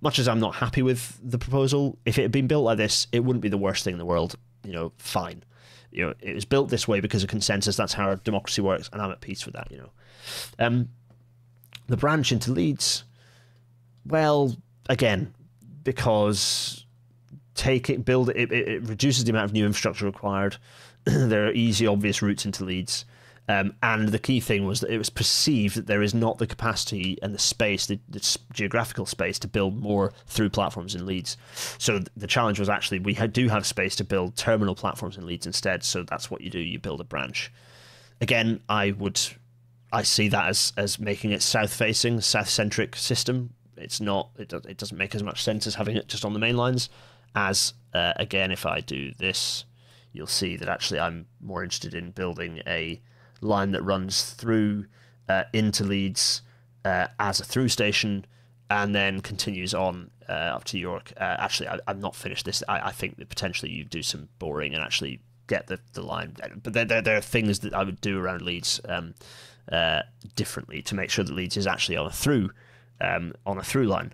[0.00, 1.98] much as I'm not happy with the proposal.
[2.04, 4.06] If it had been built like this, it wouldn't be the worst thing in the
[4.06, 4.36] world.
[4.64, 5.44] You know, fine.
[5.90, 7.76] You know, it was built this way because of consensus.
[7.76, 9.70] That's how democracy works, and I'm at peace with that.
[9.70, 9.90] You know,
[10.58, 10.88] um,
[11.88, 13.04] the branch into Leeds.
[14.06, 14.56] Well,
[14.88, 15.34] again,
[15.82, 16.86] because
[17.54, 20.56] take it, build it, it, it reduces the amount of new infrastructure required.
[21.04, 23.04] there are easy, obvious routes into Leeds.
[23.50, 26.46] Um, and the key thing was that it was perceived that there is not the
[26.46, 31.36] capacity and the space, the, the geographical space, to build more through platforms in Leeds.
[31.78, 35.46] So the challenge was actually we do have space to build terminal platforms in Leeds
[35.46, 35.82] instead.
[35.82, 36.60] So that's what you do.
[36.60, 37.50] You build a branch.
[38.20, 39.20] Again, I would,
[39.92, 43.54] I see that as as making it south facing, south centric system.
[43.76, 44.30] It's not.
[44.38, 46.88] It, it doesn't make as much sense as having it just on the main lines.
[47.34, 49.64] As uh, again, if I do this,
[50.12, 53.00] you'll see that actually I'm more interested in building a
[53.40, 54.86] line that runs through
[55.28, 56.42] uh, into Leeds
[56.84, 58.24] uh, as a through station
[58.68, 61.12] and then continues on uh, up to York.
[61.16, 62.62] Uh, actually, I, am not finished this.
[62.68, 66.36] I, I, think that potentially you do some boring and actually get the, the line.
[66.62, 69.14] But there, there, there are things that I would do around Leeds um,
[69.70, 70.02] uh,
[70.36, 72.50] differently to make sure that Leeds is actually on a through
[73.00, 74.12] um, on a through line.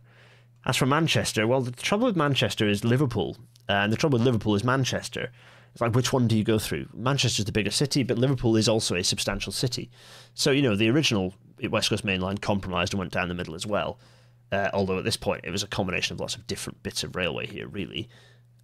[0.65, 3.37] As for Manchester, well, the trouble with Manchester is Liverpool,
[3.69, 5.31] and the trouble with Liverpool is Manchester.
[5.77, 6.89] It's like, which one do you go through?
[6.95, 9.91] Manchester's the bigger city, but Liverpool is also a substantial city.
[10.33, 11.35] So, you know, the original
[11.69, 13.99] West Coast Main Line compromised and went down the middle as well.
[14.51, 17.15] Uh, although at this point it was a combination of lots of different bits of
[17.15, 18.09] railway here, really.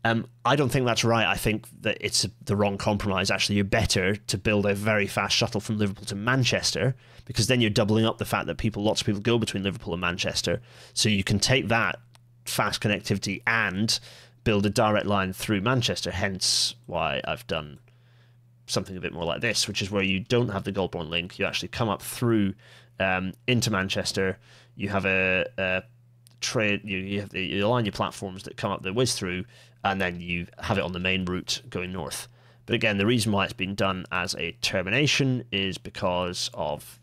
[0.07, 1.27] Um, I don't think that's right.
[1.27, 3.31] I think that it's the wrong compromise.
[3.31, 6.97] Actually, you're better to build a very fast shuttle from Liverpool to Manchester
[7.27, 9.93] because then you're doubling up the fact that people, lots of people go between Liverpool
[9.93, 10.63] and Manchester.
[10.95, 11.99] So you can take that
[12.47, 14.01] fast connectivity and
[14.45, 16.11] build a direct line through Manchester.
[16.11, 17.79] Hence why I've done
[18.67, 21.39] something a bit more like this, which is where you don't have the Golborne link.
[21.39, 22.55] You actually come up through
[22.99, 24.39] um, into Manchester.
[24.75, 25.83] You have a, a
[26.41, 26.83] trade.
[26.85, 29.45] You, you you align your platforms that come up the whiz through,
[29.85, 32.29] and then you have it on the main route going north.
[32.67, 37.01] But again, the reason why it's being done as a termination is because of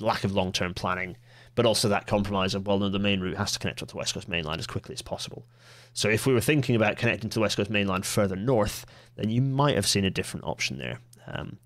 [0.00, 1.16] lack of long-term planning,
[1.54, 3.96] but also that compromise of well, no, the main route has to connect with the
[3.96, 5.46] West Coast Main Line as quickly as possible.
[5.94, 8.84] So if we were thinking about connecting to the West Coast Main Line further north,
[9.14, 10.98] then you might have seen a different option there.
[11.26, 11.58] Um,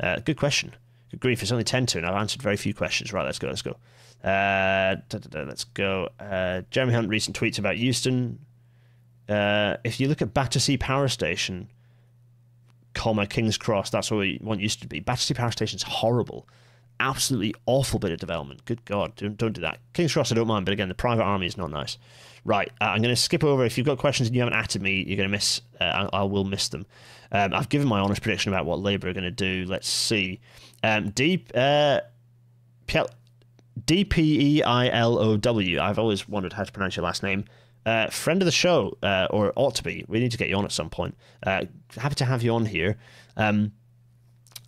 [0.00, 0.74] uh, good question.
[1.12, 3.12] Good grief, it's only 10 to, and I've answered very few questions.
[3.12, 3.76] Right, let's go, let's go.
[4.22, 4.96] Uh,
[5.32, 6.08] let's go.
[6.18, 8.40] Uh, Jeremy Hunt, recent tweets about Euston.
[9.28, 11.68] Uh, if you look at Battersea Power Station,
[12.94, 14.98] comma, King's Cross, that's what we want used to be.
[14.98, 16.48] Battersea Power Station's horrible
[17.00, 18.64] absolutely awful bit of development.
[18.64, 19.78] Good God, don't, don't do that.
[19.92, 21.98] King's Cross, I don't mind, but again, the private army is not nice.
[22.44, 23.64] Right, uh, I'm going to skip over.
[23.64, 25.60] If you've got questions and you haven't added me, you're going to miss.
[25.80, 26.86] Uh, I, I, will miss them.
[27.32, 29.64] Um, I've given my honest prediction about what Labour are going to do.
[29.68, 30.40] Let's see.
[30.82, 31.50] Um, deep.
[31.54, 32.00] Uh,
[33.84, 35.80] D P E I L O W.
[35.80, 37.44] I've always wondered how to pronounce your last name.
[37.86, 40.04] Uh, friend of the show, uh, or ought to be.
[40.08, 41.16] We need to get you on at some point.
[41.42, 41.64] Uh,
[41.96, 42.98] happy to have you on here.
[43.36, 43.72] Um,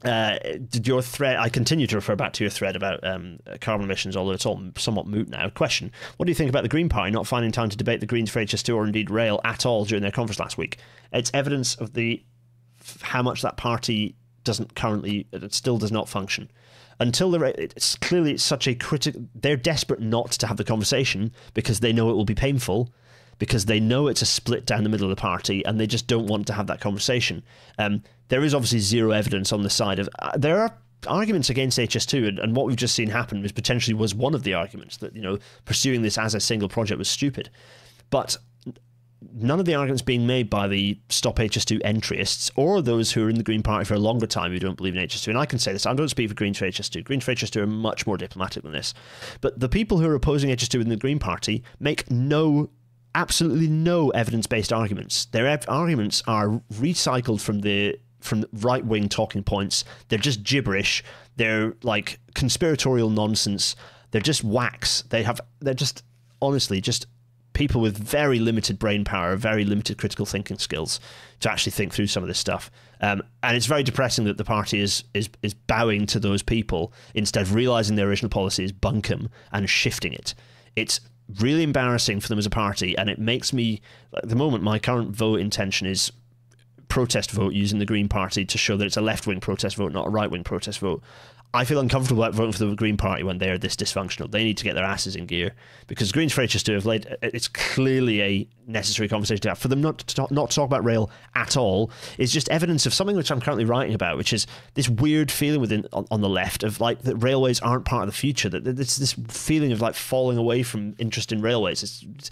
[0.05, 0.39] uh,
[0.69, 1.37] did your thread?
[1.37, 4.61] I continue to refer back to your thread about um, carbon emissions, although it's all
[4.77, 5.49] somewhat moot now.
[5.51, 8.07] Question: What do you think about the Green Party not finding time to debate the
[8.07, 10.79] Greens for HS2 or indeed rail at all during their conference last week?
[11.13, 12.25] It's evidence of the
[13.03, 16.51] how much that party doesn't currently, it still does not function.
[16.99, 19.25] Until the it's clearly it's such a critical.
[19.35, 22.93] They're desperate not to have the conversation because they know it will be painful
[23.39, 26.07] because they know it's a split down the middle of the party and they just
[26.07, 27.43] don't want to have that conversation.
[27.79, 30.09] Um, there is obviously zero evidence on the side of.
[30.19, 30.75] Uh, there are
[31.07, 34.43] arguments against HS2, and, and what we've just seen happen was potentially was one of
[34.43, 37.51] the arguments that you know pursuing this as a single project was stupid,
[38.09, 38.39] but
[39.35, 43.29] none of the arguments being made by the stop HS2 entryists or those who are
[43.29, 45.29] in the Green Party for a longer time who don't believe in HS2.
[45.29, 47.05] And I can say this, I don't speak for Greens for HS2.
[47.05, 48.95] Greens for HS2 are much more diplomatic than this.
[49.43, 52.71] But the people who are opposing HS2 in the Green Party make no
[53.15, 55.27] absolutely no evidence-based arguments.
[55.27, 59.85] Their arguments are recycled from the from right-wing talking points.
[60.09, 61.03] They're just gibberish.
[61.37, 63.77] They're like conspiratorial nonsense.
[64.11, 65.03] They're just wax.
[65.03, 65.41] They have.
[65.61, 66.05] They're just
[66.43, 67.07] honestly just
[67.53, 71.01] people with very limited brain power, very limited critical thinking skills
[71.41, 72.71] to actually think through some of this stuff.
[73.01, 76.93] Um, and it's very depressing that the party is is is bowing to those people
[77.15, 80.35] instead of realizing their original policy is bunkum and shifting it.
[80.77, 81.01] It's
[81.39, 83.81] really embarrassing for them as a party, and it makes me,
[84.17, 86.11] at the moment, my current vote intention is
[86.91, 89.93] protest vote using the Green Party to show that it's a left wing protest vote,
[89.93, 91.03] not a right wing protest vote.
[91.53, 94.31] I feel uncomfortable about voting for the Green Party when they are this dysfunctional.
[94.31, 95.53] They need to get their asses in gear
[95.89, 97.07] because Greens for HS2 have laid.
[97.09, 99.59] Uh, it's clearly a necessary conversation to have.
[99.59, 102.87] For them not to talk, not to talk about rail at all is just evidence
[102.87, 106.21] of something which I'm currently writing about, which is this weird feeling within on, on
[106.21, 108.49] the left of like that railways aren't part of the future.
[108.49, 111.83] That it's this feeling of like falling away from interest in railways.
[111.83, 112.31] It's,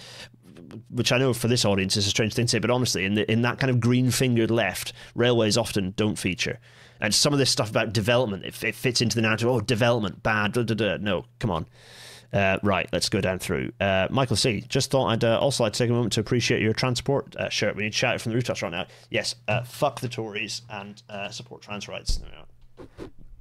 [0.91, 3.15] which I know for this audience is a strange thing to say, but honestly, in
[3.15, 6.59] the, in that kind of green fingered left, railways often don't feature.
[7.01, 9.49] And some of this stuff about development, it, it fits into the narrative.
[9.49, 10.57] Oh, development, bad.
[11.01, 11.67] No, come on.
[12.33, 13.73] Uh, right, let's go down through.
[13.81, 14.63] Uh, Michael C.
[14.69, 17.49] Just thought I'd uh, also like to take a moment to appreciate your transport uh,
[17.49, 17.75] shirt.
[17.75, 18.87] We need to shout it from the rooftops right now.
[19.11, 22.21] Yes, uh, fuck the Tories and uh, support trans rights.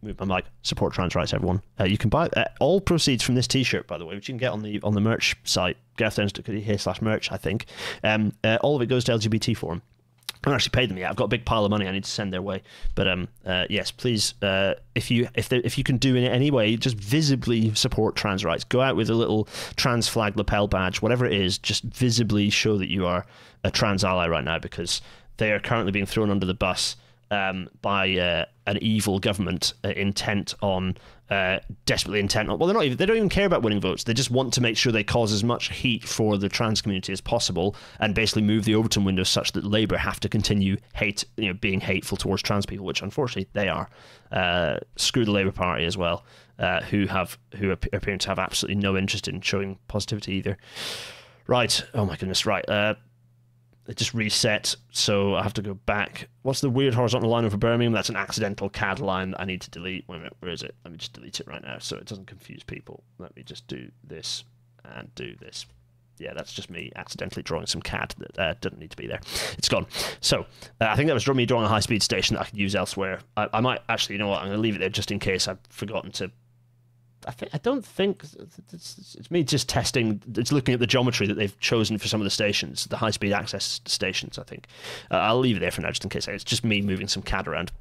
[0.02, 0.46] My mic.
[0.62, 1.62] Support trans rights, everyone.
[1.84, 2.30] you can buy
[2.60, 4.94] all proceeds from this T-shirt, by the way, which you can get on the on
[4.94, 7.32] the merch site, slash merch.
[7.32, 7.66] I think
[8.04, 8.32] um,
[8.62, 9.82] all of it goes to LGBT Forum.
[10.44, 11.10] I haven't actually paid them yet.
[11.10, 12.62] I've got a big pile of money I need to send their way.
[12.94, 16.52] But um, uh, yes, please, uh, if you if if you can do in any
[16.52, 18.64] way, just visibly support trans rights.
[18.64, 21.58] Go out with a little trans flag lapel badge, whatever it is.
[21.58, 23.26] Just visibly show that you are
[23.64, 25.02] a trans ally right now, because
[25.38, 26.96] they are currently being thrown under the bus
[27.32, 30.98] um, by uh, an evil government uh, intent on
[31.30, 32.58] uh, desperately intent on.
[32.58, 32.98] Well, they're not even.
[32.98, 34.06] They don't even care about winning votes.
[34.06, 37.12] They just want to make sure they cause as much heat for the trans community
[37.12, 41.26] as possible, and basically move the Overton window such that Labour have to continue hate,
[41.36, 43.90] you know, being hateful towards trans people, which unfortunately they are.
[44.32, 46.24] Uh, screw the Labour Party as well,
[46.60, 50.58] uh, who have who appear to have absolutely no interest in showing positivity either.
[51.46, 51.84] Right.
[51.94, 52.46] Oh my goodness.
[52.46, 52.66] Right.
[53.88, 56.28] It just reset, so I have to go back.
[56.42, 57.94] What's the weird horizontal line over Birmingham?
[57.94, 60.06] That's an accidental CAD line I need to delete.
[60.08, 60.76] Wait a minute, where is it?
[60.84, 63.04] Let me just delete it right now so it doesn't confuse people.
[63.18, 64.44] Let me just do this
[64.84, 65.66] and do this.
[66.20, 69.20] Yeah, that's just me accidentally drawing some CAD that uh, doesn't need to be there.
[69.58, 69.86] It's gone.
[70.20, 70.42] So
[70.82, 72.76] uh, I think that was me drawing a high speed station that I could use
[72.76, 73.20] elsewhere.
[73.38, 74.40] I, I might actually, you know what?
[74.42, 76.32] I'm going to leave it there just in case I've forgotten to
[77.26, 78.24] I think I don't think
[78.72, 80.22] it's, it's, me just testing.
[80.36, 83.12] It's looking at the geometry that they've chosen for some of the stations, the high
[83.12, 84.38] speed access stations.
[84.38, 84.68] I think
[85.10, 86.28] uh, I'll leave it there for now, just in case.
[86.28, 87.72] It's just me moving some CAD around.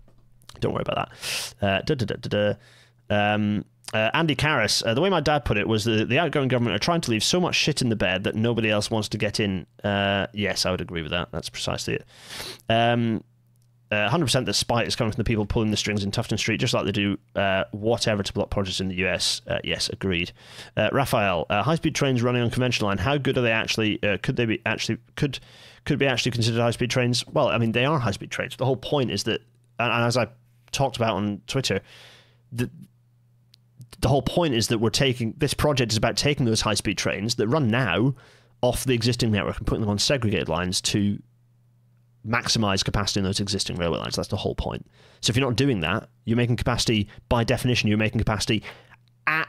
[0.60, 1.10] Don't worry about
[1.60, 1.66] that.
[1.66, 2.54] Uh, da, da, da,
[3.10, 3.64] um,
[3.94, 6.74] uh, Andy Karras, uh, the way my dad put it was the, the outgoing government
[6.74, 9.18] are trying to leave so much shit in the bed that nobody else wants to
[9.18, 9.66] get in.
[9.84, 11.28] Uh, yes, I would agree with that.
[11.30, 12.04] That's precisely it.
[12.68, 13.22] Um,
[13.90, 16.58] uh, 100% the spite is coming from the people pulling the strings in Tufton Street,
[16.58, 19.42] just like they do uh, whatever to block projects in the US.
[19.46, 20.32] Uh, yes, agreed.
[20.76, 22.98] Uh, Raphael, uh, high-speed trains running on conventional line.
[22.98, 24.02] How good are they actually?
[24.02, 24.98] Uh, could they be actually?
[25.14, 25.38] Could
[25.84, 27.24] could be actually considered high-speed trains?
[27.28, 28.56] Well, I mean, they are high-speed trains.
[28.56, 29.40] The whole point is that,
[29.78, 30.28] and, and as I
[30.72, 31.80] talked about on Twitter,
[32.50, 32.68] the
[34.00, 37.36] the whole point is that we're taking this project is about taking those high-speed trains
[37.36, 38.14] that run now
[38.62, 41.22] off the existing network and putting them on segregated lines to
[42.26, 44.16] maximize capacity in those existing railway lines.
[44.16, 44.86] That's the whole point.
[45.20, 47.88] So if you're not doing that, you're making capacity by definition.
[47.88, 48.62] You're making capacity
[49.26, 49.48] at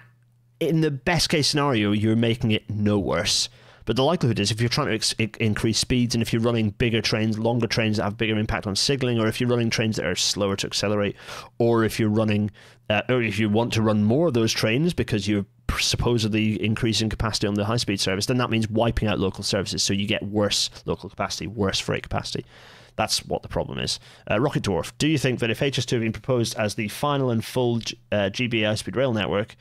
[0.60, 3.50] in the best case scenario, you're making it no worse.
[3.86, 7.02] But the likelihood is, if you're trying to increase speeds and if you're running bigger
[7.02, 10.06] trains, longer trains that have bigger impact on signaling, or if you're running trains that
[10.06, 11.16] are slower to accelerate,
[11.58, 12.52] or if you're running,
[12.90, 15.46] uh, or if you want to run more of those trains because you're
[15.80, 19.84] supposedly increasing capacity on the high speed service, then that means wiping out local services.
[19.84, 22.46] So you get worse local capacity, worse freight capacity.
[22.96, 24.00] That's what the problem is.
[24.30, 27.30] Uh, Rocket Dwarf, do you think that if HS2 had been proposed as the final
[27.30, 27.78] and full
[28.12, 29.56] uh, GBA high speed rail network,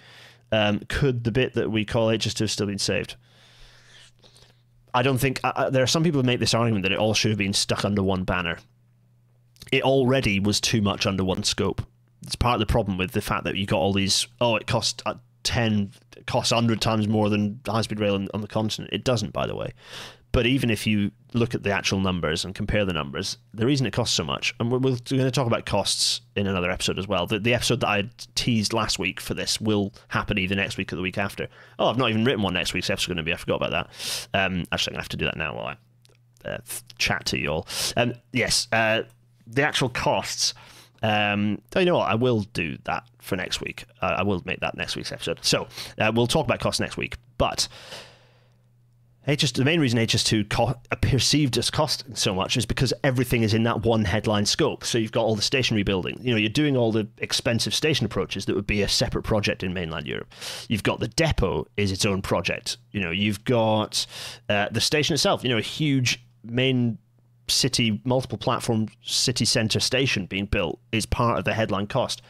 [0.53, 3.17] um, could the bit that we call HS2 have still been saved?
[4.95, 6.99] I don't think uh, uh, there are some people who make this argument that it
[6.99, 8.59] all should have been stuck under one banner.
[9.71, 11.83] It already was too much under one scope.
[12.23, 14.27] It's part of the problem with the fact that you got all these.
[14.41, 15.03] Oh, it cost
[15.47, 15.93] 10
[16.27, 18.93] costs 100 times more than high speed rail on, on, the continent.
[18.93, 19.73] It doesn't, by the way.
[20.33, 23.87] But even if you look at the actual numbers and compare the numbers, the reason
[23.87, 26.99] it costs so much, and we're, we're going to talk about costs in another episode
[26.99, 27.27] as well.
[27.27, 30.93] The, the episode that I teased last week for this will happen either next week
[30.93, 31.49] or the week after.
[31.79, 33.33] Oh, I've not even written what next week's episode going to be.
[33.33, 34.29] I forgot about that.
[34.35, 35.67] Um, actually, I'm going to have to do that now while
[36.45, 36.59] I uh,
[36.99, 37.69] chat to you all.
[37.97, 39.03] Um, yes, uh,
[39.47, 40.55] the actual costs
[41.07, 42.09] um, oh, you know what?
[42.09, 43.85] I will do that for next week.
[44.03, 45.39] Uh, I will make that next week's episode.
[45.43, 47.17] So uh, we'll talk about costs next week.
[47.39, 47.69] But
[49.29, 53.55] HS, the main reason HS2 co- perceived as costing so much is because everything is
[53.55, 54.85] in that one headline scope.
[54.85, 56.19] So you've got all the station building.
[56.23, 59.63] You know, you're doing all the expensive station approaches that would be a separate project
[59.63, 60.33] in mainland Europe.
[60.69, 62.79] You've got the depot is its own project.
[62.91, 64.07] You know, you've got
[64.49, 65.45] uh, the station itself.
[65.45, 66.99] You know, a huge main
[67.49, 72.23] city, multiple platform city centre station being built is part of the headline cost.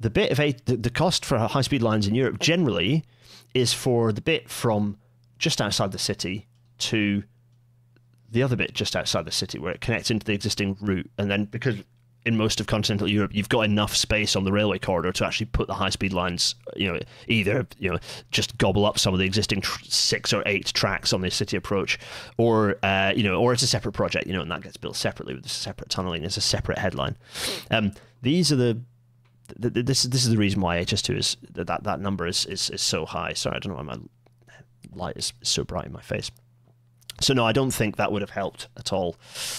[0.00, 3.04] The bit of a, the, the cost for high speed lines in Europe generally
[3.54, 4.98] is for the bit from
[5.38, 6.46] just outside the city
[6.78, 7.22] to
[8.30, 11.10] the other bit just outside the city where it connects into the existing route.
[11.18, 11.76] And then because
[12.24, 15.46] in most of continental Europe, you've got enough space on the railway corridor to actually
[15.46, 16.54] put the high speed lines.
[16.76, 17.98] You know, either you know
[18.30, 21.56] just gobble up some of the existing tr- six or eight tracks on the city
[21.56, 21.98] approach,
[22.36, 24.26] or uh, you know, or it's a separate project.
[24.26, 26.24] You know, and that gets built separately with a separate tunneling.
[26.24, 27.16] It's a separate headline.
[27.70, 27.92] Um,
[28.22, 28.80] these are the
[29.58, 33.04] this this is the reason why HS2 is that that number is, is is so
[33.04, 33.32] high.
[33.32, 33.98] Sorry, I don't know why my
[34.94, 36.30] light is so bright in my face.
[37.22, 39.16] So no, I don't think that would have helped at all.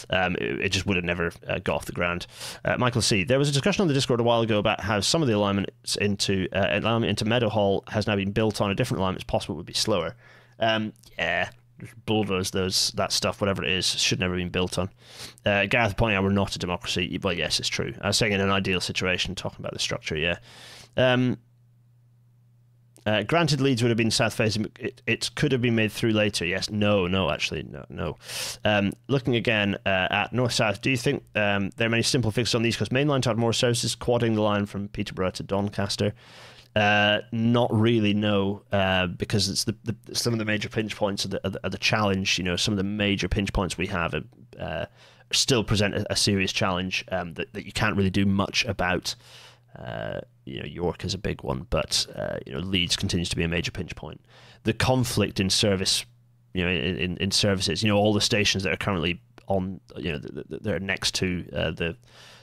[0.10, 2.28] Um, it, it, just would have never uh, got off the ground.
[2.64, 3.24] Uh, Michael C.
[3.24, 5.36] There was a discussion on the Discord a while ago about how some of the
[5.36, 9.24] alignments into uh, alignment into Meadowhall has now been built on a different alignment.
[9.24, 10.16] It's possible it would be slower.
[10.60, 11.50] Um, yeah,
[12.06, 14.90] bulldoze those that stuff, whatever it is, should never have been built on.
[15.46, 17.20] Uh, Gareth pointing out we're not a democracy.
[17.22, 17.94] Well, yes, it's true.
[18.02, 20.18] I was saying in an ideal situation, talking about the structure.
[20.18, 20.38] Yeah.
[20.96, 21.38] Um,
[23.06, 24.72] uh, granted, Leeds would have been south facing.
[24.80, 26.46] It, it could have been made through later.
[26.46, 26.70] Yes.
[26.70, 27.08] No.
[27.08, 27.30] No.
[27.30, 27.86] Actually, no.
[27.90, 28.18] No.
[28.64, 32.32] Um, looking again uh, at north south, do you think um, there are many simple
[32.32, 35.32] fixes on the east coast main line to more services, quadding the line from Peterborough
[35.32, 36.14] to Doncaster?
[36.76, 41.24] Uh, not really, no, uh, because it's the, the, some of the major pinch points
[41.24, 42.40] are the, of the, challenge.
[42.40, 44.16] You know, some of the major pinch points we have
[44.60, 44.86] uh,
[45.32, 49.16] still present a, a serious challenge um, that, that you can't really do much about.
[50.46, 53.44] You know, York is a big one, but uh, you know, Leeds continues to be
[53.44, 54.22] a major pinch point.
[54.64, 56.06] The conflict in service,
[56.54, 60.12] you know, in, in services, you know, all the stations that are currently on, you
[60.12, 60.20] know,
[60.50, 61.96] they're next to uh, the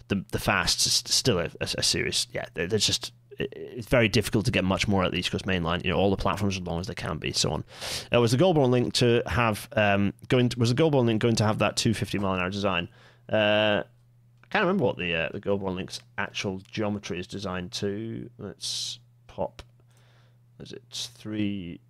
[0.08, 2.26] the the fasts is still a, a, serious.
[2.32, 5.62] Yeah, there's just it's very difficult to get much more at the East Coast Main
[5.62, 5.80] Line.
[5.84, 7.64] You know, all the platforms as long as they can be, so on.
[8.12, 10.50] Uh, was the Golborne link to have um, going?
[10.50, 12.88] To, was the Golborne link going to have that 250 mile an hour design?
[13.28, 13.84] Uh,
[14.50, 18.28] can't remember what the uh, the Golborne link's actual geometry is designed to.
[18.38, 19.62] Let's pop.
[20.58, 21.80] Is it three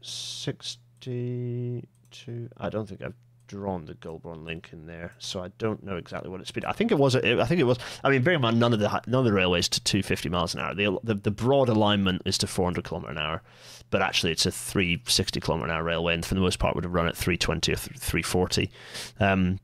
[0.00, 2.48] sixty two?
[2.56, 3.14] I don't think I've
[3.48, 6.64] drawn the Golborne link in there, so I don't know exactly what it's been.
[6.64, 7.16] I think it was.
[7.16, 7.78] I think it was.
[8.04, 10.54] I mean, bear in mind, none of the none of the railways to 250 miles
[10.54, 10.74] an hour.
[10.74, 13.42] The, the the broad alignment is to 400 kilometer an hour,
[13.90, 16.84] but actually it's a 360 kilometer an hour railway, and for the most part would
[16.84, 18.70] have run at 320 or 340.
[19.18, 19.58] Um,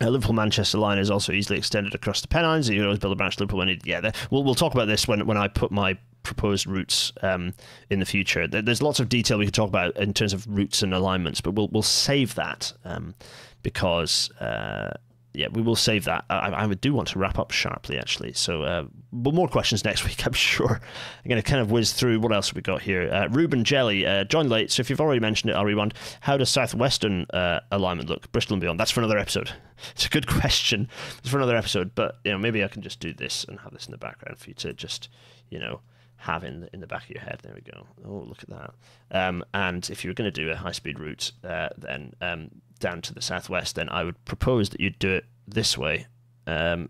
[0.00, 2.68] uh, Liverpool Manchester line is also easily extended across the Pennines.
[2.68, 4.10] You can always build a branch Liverpool when it, yeah.
[4.30, 7.54] We'll we'll talk about this when when I put my proposed routes um,
[7.88, 8.46] in the future.
[8.46, 11.52] There's lots of detail we could talk about in terms of routes and alignments, but
[11.52, 13.14] we'll we'll save that um,
[13.62, 14.94] because uh,
[15.32, 16.24] yeah, we will save that.
[16.28, 18.32] I, I do want to wrap up sharply actually.
[18.32, 20.80] So, uh, but more questions next week, I'm sure.
[20.80, 23.10] I'm going to kind of whiz through what else we got here.
[23.10, 25.94] Uh, Ruben Jelly uh, late, so if you've already mentioned it, I'll rewind.
[26.20, 28.30] How does southwestern uh, alignment look?
[28.32, 28.80] Bristol and beyond.
[28.80, 29.52] That's for another episode.
[29.92, 30.90] It's a good question.
[31.20, 33.72] It's for another episode, but you know maybe I can just do this and have
[33.72, 35.08] this in the background for you to just
[35.48, 35.80] you know
[36.20, 37.40] have in the, in the back of your head.
[37.42, 37.86] There we go.
[38.06, 38.74] Oh, look at that.
[39.10, 42.50] Um, and if you were going to do a high speed route, uh, then um,
[42.80, 46.06] down to the southwest, then I would propose that you do it this way,
[46.46, 46.88] um,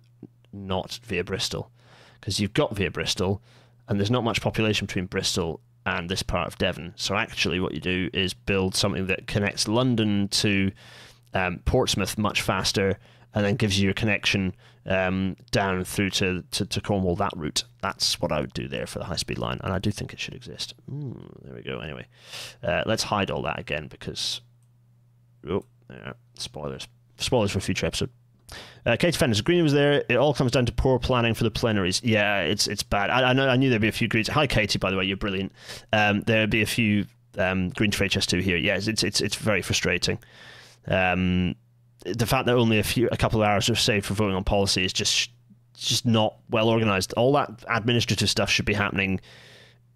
[0.52, 1.70] not via Bristol,
[2.20, 3.42] because you've got via Bristol,
[3.88, 6.94] and there's not much population between Bristol and this part of Devon.
[6.96, 10.70] So actually, what you do is build something that connects London to
[11.34, 12.98] um, Portsmouth much faster
[13.34, 14.54] and then gives you a connection
[14.86, 17.64] um, down through to, to, to, Cornwall that route.
[17.80, 20.12] That's what I would do there for the high speed line, and I do think
[20.12, 20.74] it should exist.
[20.90, 21.78] Ooh, there we go.
[21.78, 22.06] Anyway,
[22.62, 24.40] uh, let's hide all that again because
[25.48, 26.88] oh, yeah, spoilers,
[27.18, 28.10] spoilers for future episode.
[28.86, 30.04] Uh, Kate Fennis, Green was there.
[30.08, 32.00] It all comes down to poor planning for the plenaries.
[32.02, 33.10] Yeah, it's it's bad.
[33.10, 33.48] I, I know.
[33.48, 34.28] I knew there'd be a few Greens.
[34.28, 34.78] Hi, Katie.
[34.78, 35.52] By the way, you're brilliant.
[35.92, 37.06] Um, there'd be a few
[37.38, 38.56] um, Green for HS2 here.
[38.56, 40.18] Yes, it's it's it's very frustrating.
[40.88, 41.56] Um,
[42.04, 44.44] the fact that only a few, a couple of hours are saved for voting on
[44.44, 45.30] policy is just
[45.76, 47.12] just not well organized.
[47.14, 49.20] All that administrative stuff should be happening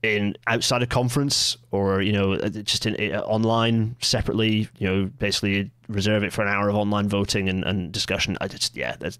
[0.04, 4.68] in outside a conference or you know uh, just in, in, uh, online separately.
[4.78, 8.36] You know, basically reserve it for an hour of online voting and, and discussion.
[8.40, 9.18] I just yeah, that's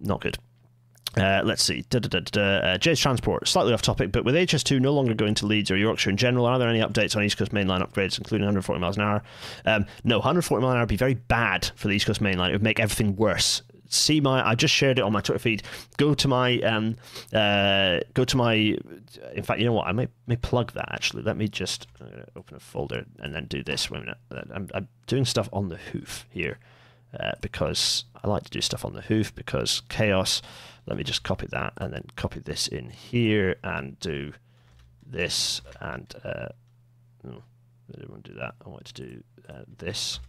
[0.00, 0.36] not good.
[1.16, 1.84] Uh, let's see.
[1.90, 1.98] Da,
[2.40, 5.76] uh, Jay's Transport, slightly off topic, but with HS2 no longer going to Leeds or
[5.76, 8.96] Yorkshire in general, are there any updates on East Coast Mainline upgrades, including 140 miles
[8.96, 9.22] an hour?
[9.66, 12.50] Um, no, 140 miles an hour would be very bad for the East Coast Mainline.
[12.50, 13.62] It would make everything worse.
[13.92, 15.64] See my, I just shared it on my Twitter feed.
[15.96, 16.96] Go to my, um,
[17.32, 18.54] uh, go to my.
[19.34, 19.88] In fact, you know what?
[19.88, 21.24] I may may plug that actually.
[21.24, 23.90] Let me just uh, open a folder and then do this.
[23.90, 24.18] Wait a minute.
[24.54, 26.58] I'm, I'm doing stuff on the hoof here
[27.18, 30.40] uh, because I like to do stuff on the hoof because chaos.
[30.86, 34.32] Let me just copy that and then copy this in here and do
[35.04, 36.48] this and uh,
[37.26, 37.42] oh,
[37.88, 38.54] I didn't want to do that.
[38.64, 40.20] I want to do uh, this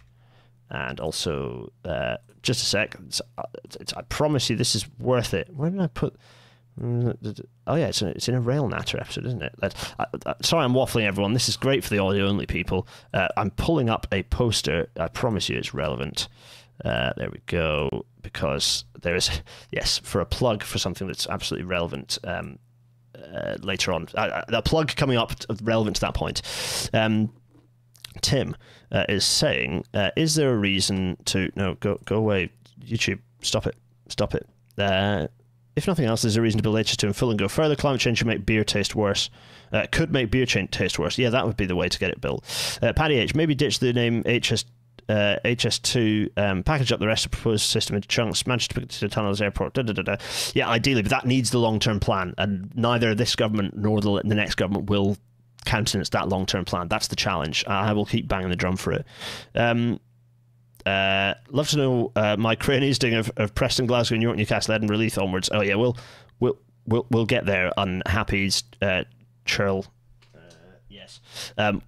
[0.71, 2.95] and also uh, just a sec.
[3.05, 3.43] It's, uh,
[3.79, 5.49] it's, I promise you, this is worth it.
[5.53, 6.15] Where did I put?
[6.81, 9.53] Oh yeah, it's in, it's in a Rail Natter episode, isn't it?
[10.41, 11.33] Sorry, I'm waffling, everyone.
[11.33, 12.87] This is great for the audio only people.
[13.13, 14.89] Uh, I'm pulling up a poster.
[14.97, 16.29] I promise you, it's relevant.
[16.83, 18.05] Uh, there we go.
[18.21, 19.29] Because there is,
[19.71, 22.57] yes, for a plug for something that's absolutely relevant um,
[23.15, 24.07] uh, later on.
[24.15, 26.41] Uh, a plug coming up relevant to that point.
[26.93, 27.33] Um,
[28.21, 28.55] Tim
[28.91, 32.49] uh, is saying, uh, is there a reason to no go go away
[32.83, 33.19] YouTube?
[33.41, 33.75] Stop it!
[34.09, 34.47] Stop it!
[35.75, 37.75] If nothing else, there's a reason to build HS2 in full and go further.
[37.75, 39.29] Climate change should make beer taste worse.
[39.71, 41.17] Uh, could make beer taste worse.
[41.17, 42.43] Yeah, that would be the way to get it built.
[42.81, 44.65] Uh, Paddy H, maybe ditch the name HS
[45.09, 48.99] uh, HS2, um, package up the rest of the proposed system into chunks, Manchester to
[48.99, 50.15] the tunnels, airport, da, da, da, da.
[50.53, 54.21] Yeah, ideally, but that needs the long term plan, and neither this government nor the,
[54.23, 55.17] the next government will
[55.65, 56.87] countenance that long term plan.
[56.87, 57.63] That's the challenge.
[57.67, 59.05] I will keep banging the drum for it.
[59.55, 59.99] Um,
[60.85, 64.73] uh, love to know uh, my crane doing of, of Preston, Glasgow, New York, Newcastle,
[64.73, 65.49] Edinburgh, Leith onwards.
[65.51, 65.97] Oh yeah, we'll
[66.39, 66.57] we'll
[66.87, 67.71] we'll we'll get there.
[67.77, 69.03] Unhappy's uh,
[69.45, 69.85] churl.
[70.35, 70.39] Uh,
[70.89, 71.19] yes.
[71.57, 71.81] Um,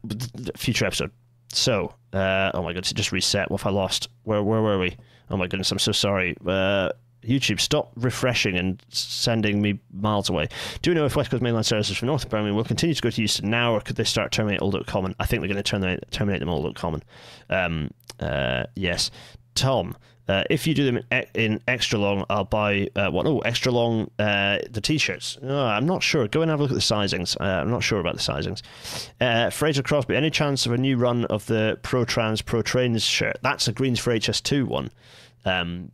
[0.55, 1.11] future episode.
[1.51, 3.49] So, uh, oh my goodness, it just reset.
[3.49, 4.09] What if I lost?
[4.23, 4.95] Where where were we?
[5.29, 6.35] Oh my goodness, I'm so sorry.
[7.23, 10.47] YouTube, stop refreshing and sending me miles away.
[10.81, 13.09] Do you know if West Coast mainline services from North Birmingham will continue to go
[13.09, 15.15] to Euston now, or could they start terminate Old Oak Common?
[15.19, 17.03] I think they're going to terminate, terminate them Old Oak Common.
[17.49, 19.11] Um, uh, yes.
[19.55, 19.95] Tom,
[20.27, 23.27] uh, if you do them in, in, extra long, I'll buy uh, what?
[23.27, 25.37] Oh, extra long uh, the t-shirts.
[25.43, 26.27] Oh, I'm not sure.
[26.27, 27.39] Go and have a look at the sizings.
[27.39, 28.61] Uh, I'm not sure about the sizings.
[29.19, 33.03] Uh, Fraser Crosby, any chance of a new run of the Pro Trans Pro Trains
[33.03, 33.37] shirt?
[33.41, 34.91] That's a Greens for HS2 one.
[35.45, 35.91] Um,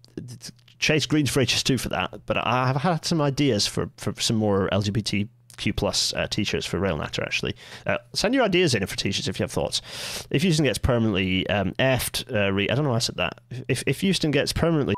[0.79, 4.37] Chase Greens for HS2 for that, but I have had some ideas for, for some
[4.37, 5.27] more LGBTQ
[5.75, 7.55] plus uh, t-shirts for RailNatter actually.
[7.85, 9.81] Uh, send your ideas in for t-shirts if you have thoughts.
[10.29, 13.41] If Euston gets permanently um, effed, uh, re- I don't know why I said that.
[13.67, 14.95] If if Euston gets permanently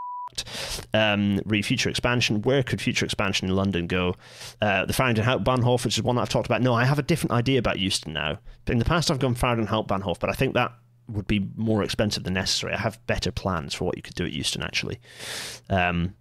[0.94, 2.42] um, re future expansion.
[2.42, 4.16] Where could future expansion in London go?
[4.62, 6.62] Uh, the Farringdon Hauptbahnhof, which is one that I've talked about.
[6.62, 8.40] No, I have a different idea about Euston now.
[8.68, 10.72] In the past, I've gone Farringdon Hauptbahnhof, but I think that
[11.12, 12.74] would be more expensive than necessary.
[12.74, 15.00] I have better plans for what you could do at Euston, actually.
[15.70, 16.16] Um,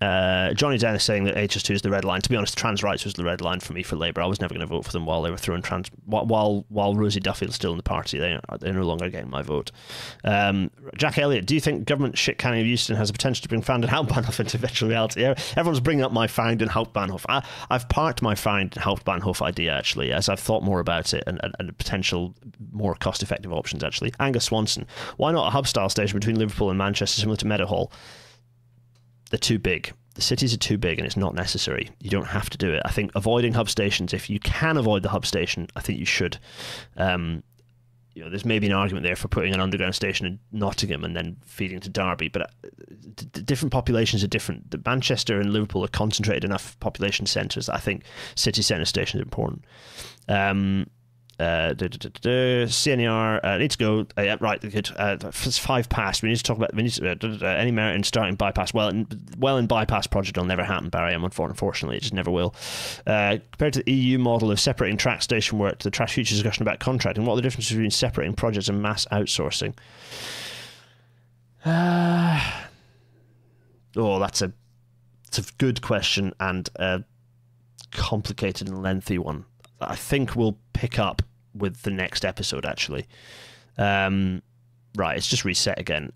[0.00, 2.22] uh, Johnny Dennis saying that HS2 is the red line.
[2.22, 4.22] To be honest, trans rights was the red line for me for Labour.
[4.22, 5.90] I was never going to vote for them while they were throwing trans.
[6.06, 9.70] While while Rosie Duffield's still in the party, they they're no longer getting my vote.
[10.24, 13.48] Um, Jack Elliott, do you think government shit canning of Euston has the potential to
[13.48, 15.22] bring Farringdon Hauptbahnhof into virtual reality?
[15.24, 17.26] Everyone's bringing up my Farringdon Hauptbahnhof.
[17.28, 21.40] I, I've parked my Farringdon Hauptbahnhof idea actually, as I've thought more about it and,
[21.42, 22.34] and, and potential
[22.72, 24.14] more cost effective options actually.
[24.18, 24.86] Angus Swanson,
[25.18, 27.92] why not a hub style station between Liverpool and Manchester, similar to Meadowhall?
[29.30, 29.92] They're too big.
[30.14, 31.88] The cities are too big and it's not necessary.
[32.00, 32.82] You don't have to do it.
[32.84, 36.04] I think avoiding hub stations, if you can avoid the hub station, I think you
[36.04, 36.38] should.
[36.96, 37.42] Um,
[38.14, 41.16] you know, there's maybe an argument there for putting an underground station in Nottingham and
[41.16, 44.72] then feeding to Derby, but uh, different populations are different.
[44.72, 47.68] The Manchester and Liverpool are concentrated enough population centres.
[47.68, 48.02] I think
[48.34, 49.64] city centre stations are important.
[50.28, 50.88] Um,
[51.40, 54.06] uh, CNER uh, needs to go.
[54.18, 54.90] Uh, yeah, right, good.
[54.94, 56.22] Uh, five past.
[56.22, 56.74] We need to talk about.
[56.74, 58.74] We need to, uh, any merit in starting bypass.
[58.74, 59.06] Well, in,
[59.38, 61.14] well, in bypass project will never happen, Barry.
[61.14, 62.54] I'm unfortunately, it just never will.
[63.06, 66.34] Uh, compared to the EU model of separating track station work to the Trash Future
[66.34, 69.74] discussion about contracting, what are the differences between separating projects and mass outsourcing?
[71.64, 72.38] Uh,
[73.96, 74.52] oh, that's a,
[75.26, 77.02] it's a good question and a
[77.92, 79.46] complicated and lengthy one.
[79.80, 81.22] I think we'll pick up
[81.54, 83.06] with the next episode, actually.
[83.78, 84.42] Um,
[84.96, 86.12] right, it's just reset again.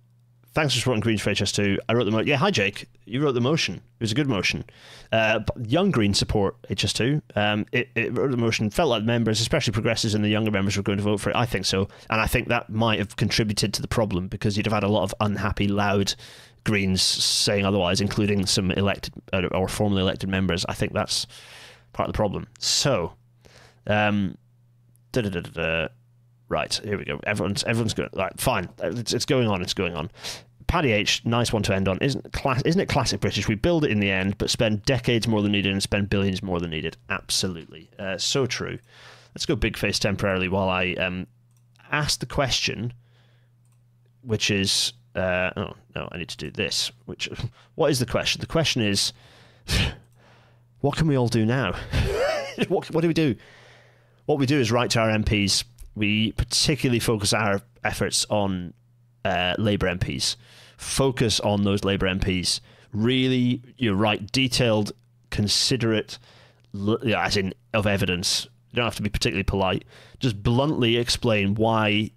[0.55, 1.79] Thanks for supporting Greens for HS2.
[1.89, 2.29] I wrote the motion.
[2.29, 2.89] Yeah, hi, Jake.
[3.07, 3.75] You wrote the motion.
[3.75, 4.65] It was a good motion.
[5.11, 7.23] Uh, young Greens support HS2.
[7.35, 8.71] Um, it, it, wrote the motion.
[8.71, 11.37] Felt like members, especially progressives and the younger members, were going to vote for it.
[11.37, 11.89] I think so.
[12.09, 14.89] And I think that might have contributed to the problem because you'd have had a
[14.89, 16.15] lot of unhappy, loud
[16.63, 20.65] Greens saying otherwise, including some elected uh, or formerly elected members.
[20.69, 21.27] I think that's
[21.93, 22.47] part of the problem.
[22.61, 23.15] So,
[23.89, 24.37] um,
[26.49, 27.21] Right, here we go.
[27.27, 28.11] Everyone's everyone's good.
[28.15, 28.69] Right, fine.
[28.83, 29.63] It's, it's going on.
[29.63, 30.11] It's going on.
[30.67, 31.99] Paddy H, nice one to end on.
[31.99, 32.63] Isn't class?
[32.63, 33.49] Isn't it classic British?
[33.49, 36.43] We build it in the end, but spend decades more than needed and spend billions
[36.43, 36.97] more than needed.
[37.11, 38.79] Absolutely, uh, so true.
[39.35, 41.27] Let's go big face temporarily while I um,
[41.91, 42.93] ask the question,
[44.23, 46.91] which is, uh, oh no, I need to do this.
[47.07, 47.29] Which,
[47.75, 48.41] what is the question?
[48.41, 49.13] The question is,
[50.81, 51.75] what can we all do now?
[52.69, 53.37] what what do we do?
[54.27, 55.65] What we do is write to our MPs.
[55.95, 58.75] We particularly focus our efforts on
[59.25, 60.37] uh, Labour MPs.
[60.77, 62.61] Focus on those Labour MPs.
[62.93, 64.93] Really, you write detailed,
[65.31, 66.19] considerate,
[66.75, 68.47] as in of evidence.
[68.71, 69.85] You don't have to be particularly polite.
[70.19, 72.11] Just bluntly explain why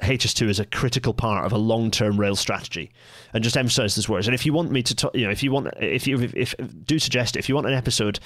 [0.00, 2.90] HS2 is a critical part of a long-term rail strategy,
[3.34, 4.26] and just emphasize those words.
[4.26, 6.34] And if you want me to, talk, you know, if you want, if you, if,
[6.34, 8.18] if do suggest if you want an episode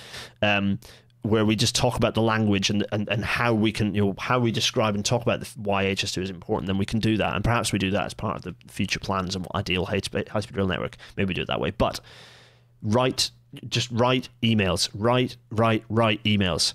[0.43, 0.79] um,
[1.25, 4.15] where we just talk about the language and, and, and how we can you know
[4.19, 7.17] how we describe and talk about the, why HS2 is important, then we can do
[7.17, 10.01] that, and perhaps we do that as part of the future plans and ideal high
[10.01, 10.99] speed rail network.
[11.17, 11.99] Maybe we do it that way, but
[12.83, 13.31] write
[13.69, 16.75] just write emails, write write write emails,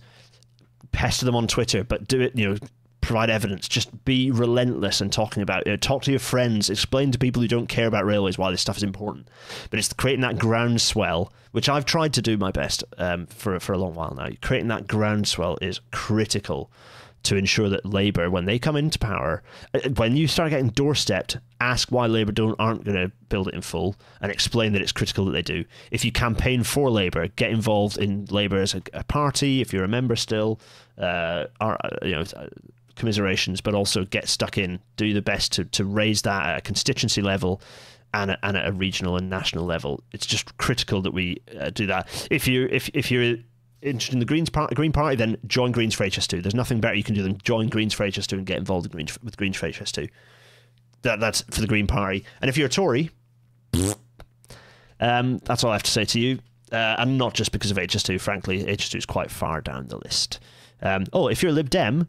[0.92, 2.58] pester them on Twitter, but do it you know
[3.02, 3.68] provide evidence.
[3.68, 5.82] Just be relentless in talking about it.
[5.82, 6.70] Talk to your friends.
[6.70, 9.28] Explain to people who don't care about railways why this stuff is important.
[9.70, 13.74] But it's creating that groundswell, which I've tried to do my best um, for for
[13.74, 14.30] a long while now.
[14.42, 16.72] Creating that groundswell is critical
[17.24, 19.44] to ensure that Labour, when they come into power,
[19.74, 23.54] uh, when you start getting doorstepped, ask why Labour don't aren't going to build it
[23.54, 25.66] in full and explain that it's critical that they do.
[25.92, 29.62] If you campaign for Labour, get involved in Labour as a, a party.
[29.62, 30.60] If you're a member still,
[30.98, 32.24] uh, are, uh, you know.
[33.00, 34.80] Commiserations, but also get stuck in.
[34.98, 37.62] Do the best to, to raise that at a constituency level,
[38.14, 40.04] and, and at a regional and national level.
[40.12, 42.28] It's just critical that we uh, do that.
[42.30, 43.38] If you if if you're
[43.82, 46.42] interested in the Greens Party, Green Party, then join Greens for HS2.
[46.42, 48.92] There's nothing better you can do than join Greens for HS2 and get involved in
[48.92, 50.10] Greens, with Greens for HS2.
[51.04, 52.26] That, that's for the Green Party.
[52.42, 53.10] And if you're a Tory,
[55.00, 56.40] um, that's all I have to say to you.
[56.72, 60.40] Uh, and not just because of HS2, frankly, HS2 is quite far down the list.
[60.82, 62.08] Um, oh, if you're a Lib Dem,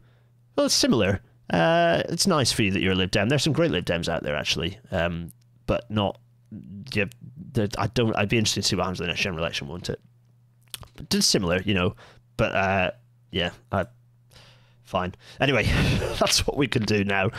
[0.55, 1.21] well, it's similar.
[1.51, 3.29] Uh, it's nice for you that you're a Lib Dem.
[3.29, 5.31] There's some great Lib Dems out there, actually, um,
[5.65, 6.19] but not.
[6.93, 7.05] Yeah,
[7.77, 8.15] I don't.
[8.15, 9.99] I'd be interested to see what happens in the next general election, won't it?
[11.11, 11.95] It's similar, you know,
[12.37, 12.91] but uh,
[13.31, 13.85] yeah, I,
[14.83, 15.15] fine.
[15.39, 15.63] Anyway,
[16.19, 17.29] that's what we can do now.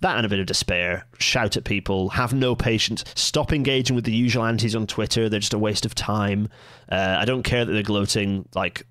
[0.00, 1.06] That and a bit of despair.
[1.18, 2.10] Shout at people.
[2.10, 3.04] Have no patience.
[3.14, 5.28] Stop engaging with the usual antis on Twitter.
[5.28, 6.48] They're just a waste of time.
[6.90, 8.48] Uh, I don't care that they're gloating.
[8.54, 8.86] Like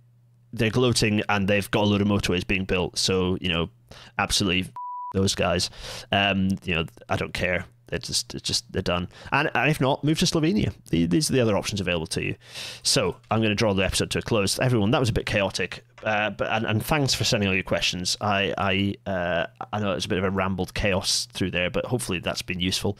[0.54, 2.97] they're gloating and they've got a load of motorways being built.
[2.97, 3.70] So you know,
[4.18, 4.72] absolutely
[5.14, 5.70] those guys.
[6.12, 7.66] Um, you know, I don't care.
[7.90, 9.10] They're just, it's just they're done.
[9.32, 10.74] And, and if not, move to Slovenia.
[10.90, 12.36] These are the other options available to you.
[12.84, 14.60] So I'm going to draw the episode to a close.
[14.60, 17.64] Everyone, that was a bit chaotic, uh, but and, and, thanks for sending all your
[17.64, 18.16] questions.
[18.22, 21.86] I I uh, I know it's a bit of a rambled chaos through there, but
[21.86, 22.98] hopefully that's been useful.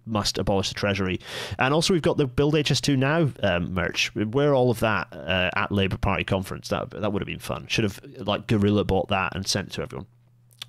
[0.09, 1.21] must abolish the treasury.
[1.59, 4.15] And also, we've got the Build HS2 Now um, merch.
[4.15, 6.69] Wear all of that uh, at Labour Party conference.
[6.69, 7.67] That that would have been fun.
[7.69, 10.07] Should have like guerrilla bought that and sent it to everyone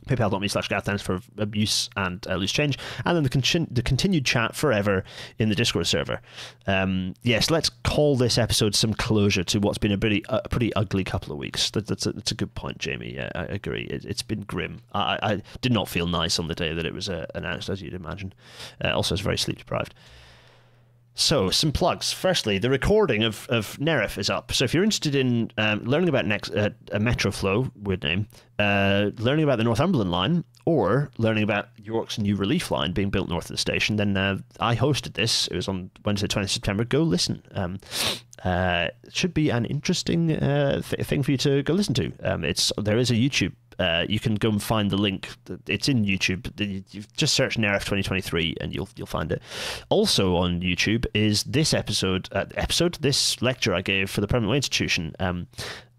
[0.10, 4.26] paypal.me slash Gareth for abuse and uh, loose change, and then the, con- the continued
[4.26, 5.04] chat forever
[5.38, 6.22] in the Discord server.
[6.68, 10.74] Um, yes, let's call this episode some closure to what's been a pretty uh, pretty
[10.74, 11.72] ugly couple of weeks.
[11.72, 13.16] That, that's, a, that's a good point, Jamie.
[13.16, 13.84] Yeah, I agree.
[13.84, 14.82] It, has been grim.
[14.94, 17.82] I, I, did not feel nice on the day that it was uh, announced, as
[17.82, 18.34] you'd imagine.
[18.84, 19.94] Uh, also, I was very sleep deprived.
[21.20, 22.14] So, some plugs.
[22.14, 24.54] Firstly, the recording of, of Nerif is up.
[24.54, 29.44] So, if you're interested in um, learning about next uh, Metroflow, weird name, uh, learning
[29.44, 33.52] about the Northumberland line, or learning about York's new relief line being built north of
[33.52, 35.48] the station, then uh, I hosted this.
[35.48, 36.86] It was on Wednesday, 20th September.
[36.86, 37.44] Go listen.
[37.52, 37.80] Um,
[38.44, 42.12] uh, should be an interesting uh, th- thing for you to go listen to.
[42.24, 45.30] Um, it's there is a YouTube uh, you can go and find the link.
[45.68, 46.52] It's in YouTube.
[46.60, 49.42] You just search Nerif 2023 and you'll you'll find it.
[49.88, 54.52] Also on YouTube is this episode uh, episode this lecture I gave for the Permanent
[54.52, 55.16] Way Institution.
[55.20, 55.48] Um,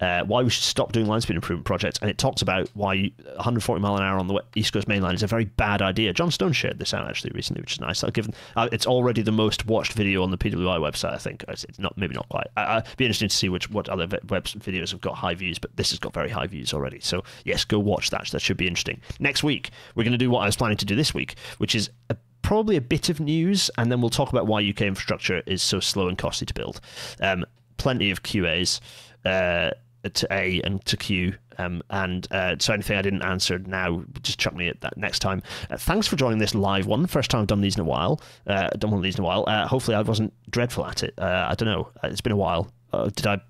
[0.00, 3.10] uh, why we should stop doing line speed improvement projects, and it talks about why
[3.24, 6.12] 140 mile an hour on the East Coast Main Line is a very bad idea.
[6.12, 8.02] John Stone shared this out actually recently, which is nice.
[8.02, 11.14] Given uh, it's already the most watched video on the PWI website.
[11.14, 12.46] I think it's not maybe not quite.
[12.56, 15.58] I, would be interested to see which what other web videos have got high views,
[15.58, 17.00] but this has got very high views already.
[17.00, 18.28] So yes, go watch that.
[18.30, 19.00] That should be interesting.
[19.18, 21.74] Next week we're going to do what I was planning to do this week, which
[21.74, 25.42] is a probably a bit of news, and then we'll talk about why UK infrastructure
[25.46, 26.80] is so slow and costly to build.
[27.20, 27.44] Um,
[27.76, 28.80] plenty of QAs.
[29.24, 29.70] Uh,
[30.08, 31.34] to A and to Q.
[31.58, 35.18] Um, and uh, so anything I didn't answer now, just chuck me at that next
[35.18, 35.42] time.
[35.70, 37.06] Uh, thanks for joining this live one.
[37.06, 38.20] First time I've done these in a while.
[38.46, 39.44] Uh, done one of these in a while.
[39.46, 41.14] Uh, hopefully I wasn't dreadful at it.
[41.18, 41.90] Uh, I don't know.
[42.02, 42.72] Uh, it's been a while.
[43.14, 43.40] did I?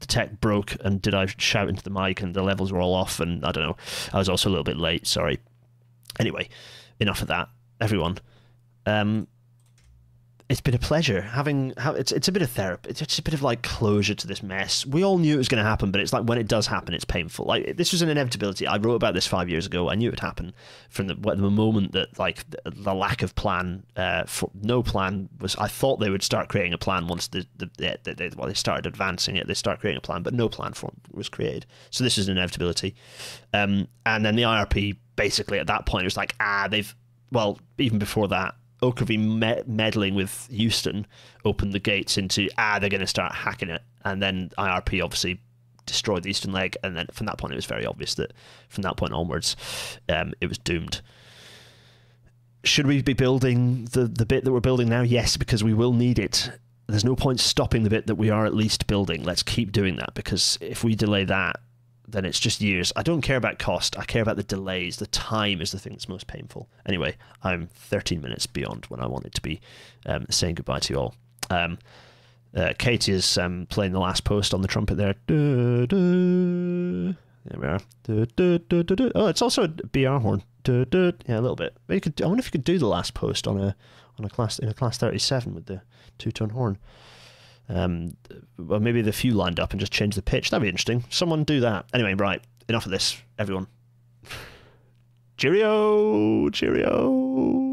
[0.00, 2.94] The tech broke, and did I shout into the mic, and the levels were all
[2.94, 3.76] off, and I don't know.
[4.12, 5.06] I was also a little bit late.
[5.06, 5.38] Sorry.
[6.18, 6.48] Anyway,
[7.00, 7.48] enough of that,
[7.80, 8.18] everyone.
[8.84, 9.28] Um,
[10.54, 11.72] it's been a pleasure having.
[11.76, 12.88] It's it's a bit of therapy.
[12.88, 14.86] It's just a bit of like closure to this mess.
[14.86, 16.94] We all knew it was going to happen, but it's like when it does happen,
[16.94, 17.44] it's painful.
[17.44, 18.64] Like this was an inevitability.
[18.64, 19.90] I wrote about this five years ago.
[19.90, 20.54] I knew it would happen
[20.90, 25.56] from the, the moment that like the, lack of plan, uh, for, no plan was.
[25.56, 28.46] I thought they would start creating a plan once the the, the, the, the well
[28.46, 29.48] they started advancing it.
[29.48, 31.66] They start creating a plan, but no plan for was created.
[31.90, 32.94] So this is an inevitability.
[33.52, 36.94] Um, and then the IRP basically at that point was like ah they've
[37.32, 38.54] well even before that
[38.92, 41.06] Me- meddling with Euston
[41.44, 45.40] opened the gates into ah they're going to start hacking it, and then IRP obviously
[45.86, 48.32] destroyed the eastern leg, and then from that point it was very obvious that
[48.68, 49.56] from that point onwards
[50.08, 51.00] um, it was doomed.
[52.64, 55.02] Should we be building the the bit that we're building now?
[55.02, 56.50] Yes, because we will need it.
[56.86, 59.22] There's no point stopping the bit that we are at least building.
[59.22, 61.60] Let's keep doing that because if we delay that,
[62.06, 62.92] then it's just years.
[62.96, 63.98] I don't care about cost.
[63.98, 64.96] I care about the delays.
[64.98, 66.68] The time is the thing that's most painful.
[66.86, 69.60] Anyway, I'm 13 minutes beyond when I wanted to be
[70.06, 71.14] um, saying goodbye to you all.
[71.50, 71.78] Um,
[72.54, 75.14] uh, Katie is um, playing the last post on the trumpet there.
[77.46, 77.80] There we are.
[79.14, 80.42] Oh, it's also a BR horn.
[80.66, 80.84] Yeah,
[81.28, 81.76] a little bit.
[81.86, 82.22] But you could.
[82.22, 83.76] I wonder if you could do the last post on a
[84.18, 85.82] on a class in a class 37 with the
[86.18, 86.78] two tone horn.
[87.68, 88.16] Um,
[88.58, 90.50] well, maybe the few lined up and just change the pitch.
[90.50, 91.04] That'd be interesting.
[91.08, 91.86] Someone do that.
[91.94, 92.42] Anyway, right.
[92.68, 93.66] Enough of this, everyone.
[95.36, 97.63] Cheerio, cheerio.